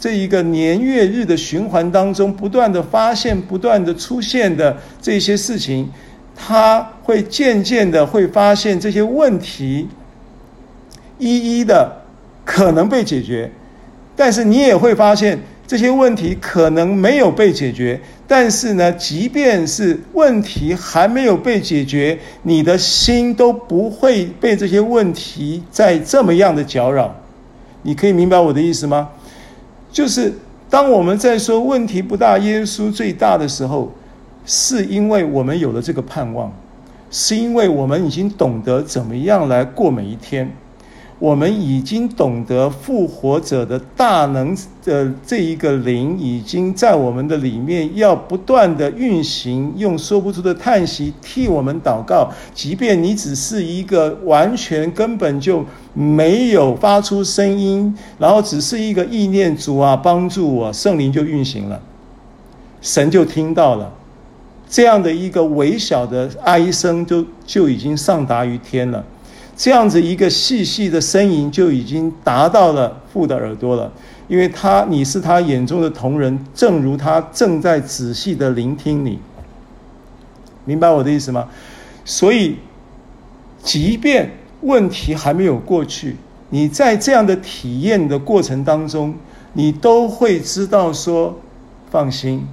[0.00, 5.90] 这一个年月日的循环当中，不断的发现、不断的出现的这些事情，
[6.34, 9.86] 他会渐渐的会发现这些问题，
[11.18, 12.00] 一一的
[12.46, 13.52] 可能被解决，
[14.16, 18.00] 但是你也会发现这些问题可能没有被解决。
[18.26, 27.14] 但是呢，即便是问题还没有被解决，你的心都不会被这些问题再这么样的搅扰。
[27.82, 29.10] 你可以明白我的意思吗？
[29.92, 30.32] 就是
[30.68, 33.90] 当我们在说问题不大，耶稣最大的时候，
[34.44, 36.52] 是因为我们有了这个盼望，
[37.10, 40.50] 是因为我们已经懂得怎么样来过每一天。
[41.20, 52.30] 我们已经懂得复活者的大能的这一个灵，已经在我们的里面，要不断的运行，用说不出的叹息替我们祷告。
[52.54, 55.62] 即便你只是一个完全根本就
[55.92, 61.78] 没有发出声音，然后只是一个意念，主啊，帮助我，圣灵就运行了，
[62.80, 63.92] 神就听到了，
[64.66, 69.04] 这样的一个微小的哀声，就就已经上达于天了。
[69.62, 73.92] 这样子一个细细的呻吟就已经达到了父的耳朵了，
[74.26, 79.18] 因为他你是他眼中的同人，正如他正在仔细的聆听你，
[80.64, 81.46] 明白我的意思吗？
[82.06, 82.56] 所以，
[83.62, 84.30] 即便
[84.62, 86.16] 问题还没有过去，
[86.48, 89.14] 你在这样的体验的过程当中，
[89.52, 91.38] 你都会知道说，
[91.90, 92.48] 放心，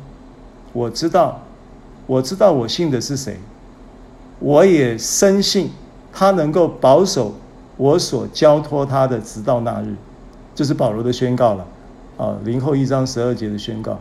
[0.73, 1.41] 我知道，
[2.05, 3.37] 我知道我信的是谁。
[4.39, 5.71] 我也深信
[6.17, 7.31] 他能够保守
[7.77, 9.93] 我所交托他的，直到那日。
[10.55, 11.67] 这是保罗的宣告了，
[12.17, 13.99] 啊，零后一章十二节的宣告。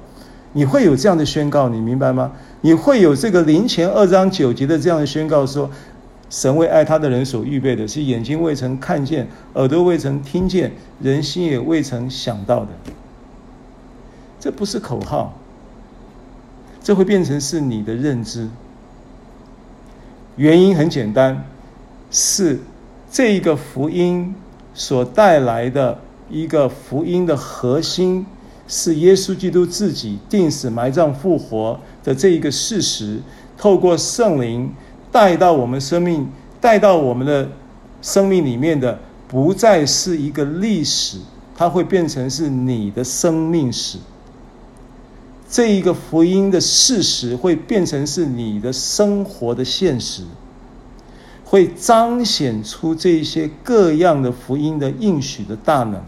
[0.55, 2.33] 你会有这样的宣告，你明白吗？
[2.63, 5.71] 你会有这个零前二章九节的这样的宣告，说
[6.31, 12.69] 神为爱他的人所预备的，是眼睛未曾看见，耳朵未曾听见，人心也未曾想到的。
[14.41, 15.35] 这不是口号，
[16.83, 18.49] 这会变成是你的认知。
[20.37, 21.45] 原因很简单，
[22.19, 22.59] 是
[23.13, 24.35] 这一个福音
[24.73, 26.01] 所带来的
[26.31, 28.25] 一个福音的核心。
[28.67, 33.21] 是耶稣基督自己钉死、埋葬、复活的这一个事实，
[33.59, 34.73] 透过圣灵
[35.13, 36.27] 带到我们生命，
[36.61, 37.51] 带到我们的
[38.01, 38.99] 生命里面的，
[39.29, 41.19] 不再是一个历史，
[41.55, 43.99] 它会变成是你的生命史。
[45.49, 50.25] 这一个福音的事实会变成是你的生活的现实，
[51.49, 56.03] 会彰显出这些各样的福音的应许的大能。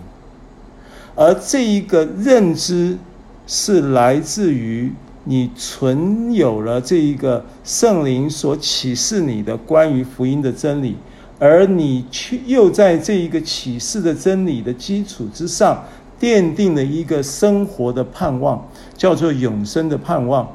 [1.15, 2.99] 而这一个认知
[3.47, 4.93] 是来自于
[5.25, 10.97] 你存有了这一个圣灵所启示你的关于福音的真理，
[11.39, 15.85] 而你却又在这一个启示的真理的基础之上，
[16.21, 20.49] 奠定了一个生活的盼望，叫做永生的盼望。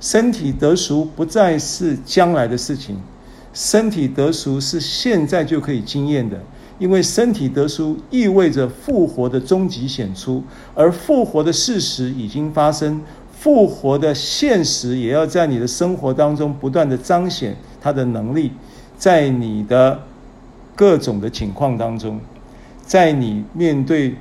[0.00, 2.96] 身体得赎不再是将来的事情，
[3.52, 6.40] 身体得赎是现在就可以经验的。
[6.78, 10.42] 因为身体得赎意味着复活的终极显出，
[10.74, 13.02] 而复活的事实已经发生，
[13.38, 18.52] 复活的现实也要在你的生活当中不断的彰显它的能力，
[18.96, 20.00] 在你的
[20.74, 22.18] 各种的情况当中，
[22.86, 24.14] 在你面对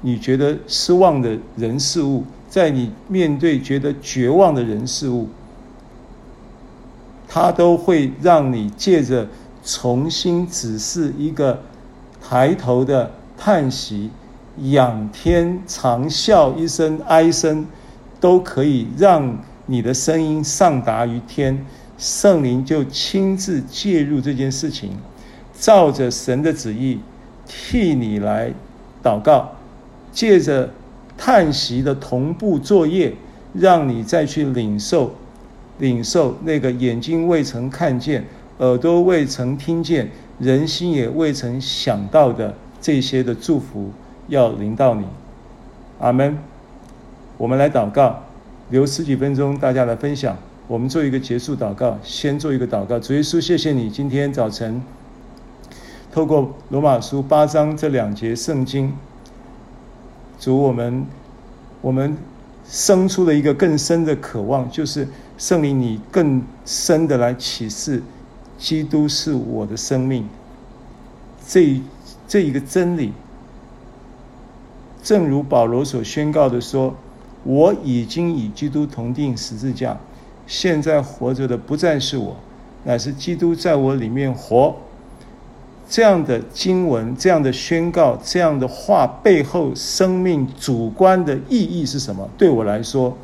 [0.00, 5.28] 你觉得失望的人事物，在你面对觉得绝望的人事物，
[7.28, 9.28] 它都会让你借着
[9.62, 11.60] 重新指示一个。
[12.20, 14.10] 抬头的叹息，
[14.58, 17.64] 仰天长啸一声哀声，
[18.20, 21.64] 都可以让你的声音上达于天，
[21.96, 24.90] 圣灵就亲自介入这件事情，
[25.58, 26.98] 照着神的旨意
[27.46, 28.52] 替你来
[29.02, 29.52] 祷告，
[30.12, 30.68] 借着
[31.16, 33.14] 叹息的同步作业，
[33.54, 35.14] 让你再去领受，
[35.78, 38.24] 领受那个眼睛未曾看见，
[38.58, 40.10] 耳朵未曾听见。
[40.38, 43.90] 人心也未曾想到的这些的祝福
[44.28, 45.04] 要临到你，
[45.98, 46.38] 阿门。
[47.36, 48.22] 我们来祷告，
[48.70, 50.36] 留十几分钟大家来分享。
[50.68, 53.00] 我们做一个结束祷告，先做一个祷告。
[53.00, 54.80] 主耶稣，谢谢你今天早晨
[56.12, 58.92] 透过罗马书八章这两节圣经，
[60.38, 61.04] 主我们
[61.80, 62.16] 我们
[62.64, 65.08] 生出了一个更深的渴望，就是
[65.38, 68.02] 圣灵你更深的来启示。
[68.58, 70.26] 基督是我的生命，
[71.46, 71.80] 这
[72.26, 73.12] 这一个真理，
[75.00, 76.96] 正如保罗所宣告的说
[77.44, 79.96] ：“我已经与基督同钉十字架，
[80.48, 82.34] 现在活着的不再是我，
[82.82, 84.74] 乃是基督在我里面活。”
[85.88, 92.28] 这样的经文、这样的宣告、这样的话背后，生命主观的意义是什么？
[92.36, 93.16] 对我来说，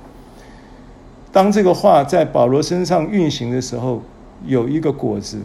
[1.35, 4.01] 当这个话在保罗身上运行的时候。
[4.47, 5.41] 有一个果子，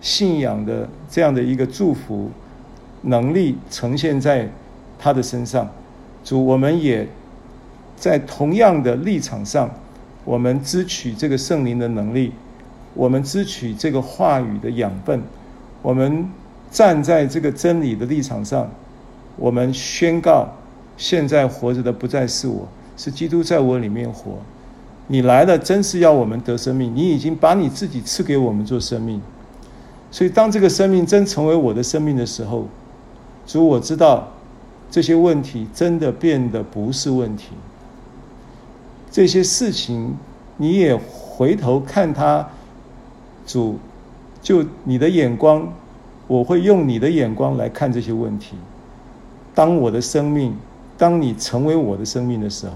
[0.00, 2.30] 信仰的这样的一个祝福
[3.02, 4.48] 能力呈现在
[4.98, 5.68] 他的身上。
[6.24, 7.06] 主，我们也
[7.94, 9.68] 在同样的立场上，
[10.24, 12.32] 我们支取这个圣灵的能力，
[12.94, 15.20] 我们支取这个话语的养分，
[15.82, 16.26] 我们
[16.70, 18.70] 站在这个真理的立场上，
[19.36, 20.48] 我们宣告：
[20.96, 22.66] 现在活着的不再是我，
[22.96, 24.38] 是基督在我里面活。
[25.08, 26.94] 你来了，真是要我们得生命。
[26.94, 29.20] 你已经把你自己赐给我们做生命，
[30.10, 32.66] 所以当这个生命真成为我的生命的时候，
[33.46, 34.28] 主，我知道
[34.90, 37.48] 这些问题真的变得不是问题。
[39.10, 40.14] 这些事情
[40.56, 42.48] 你也回头看他，
[43.44, 43.78] 主，
[44.40, 45.70] 就你的眼光，
[46.26, 48.56] 我会用你的眼光来看这些问题。
[49.54, 50.56] 当我的生命，
[50.96, 52.74] 当你成为我的生命的时候。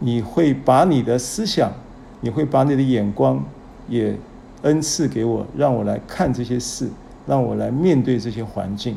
[0.00, 1.72] 你会把你的思想，
[2.20, 3.42] 你会把你的眼光
[3.88, 4.16] 也
[4.62, 6.88] 恩赐给我，让我来看这些事，
[7.26, 8.96] 让我来面对这些环境。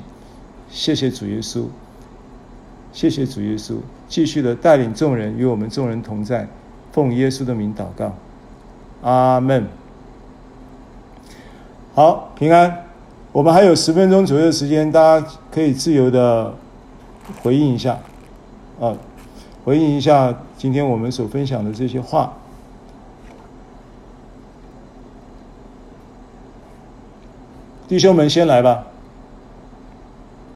[0.70, 1.64] 谢谢主耶稣，
[2.94, 3.76] 谢谢主耶稣，
[4.08, 6.48] 继续的带领众人与我们众人同在，
[6.92, 8.16] 奉耶稣的名祷告，
[9.02, 9.68] 阿门。
[11.94, 12.86] 好，平安。
[13.32, 16.54] 我们还有十分钟左右的时间，大家可以自由的
[17.42, 17.98] 回应一下，
[18.80, 18.96] 啊。
[19.64, 22.34] 回应一下今天我们所分享的这些话。
[27.88, 28.91] 弟兄们，先来吧。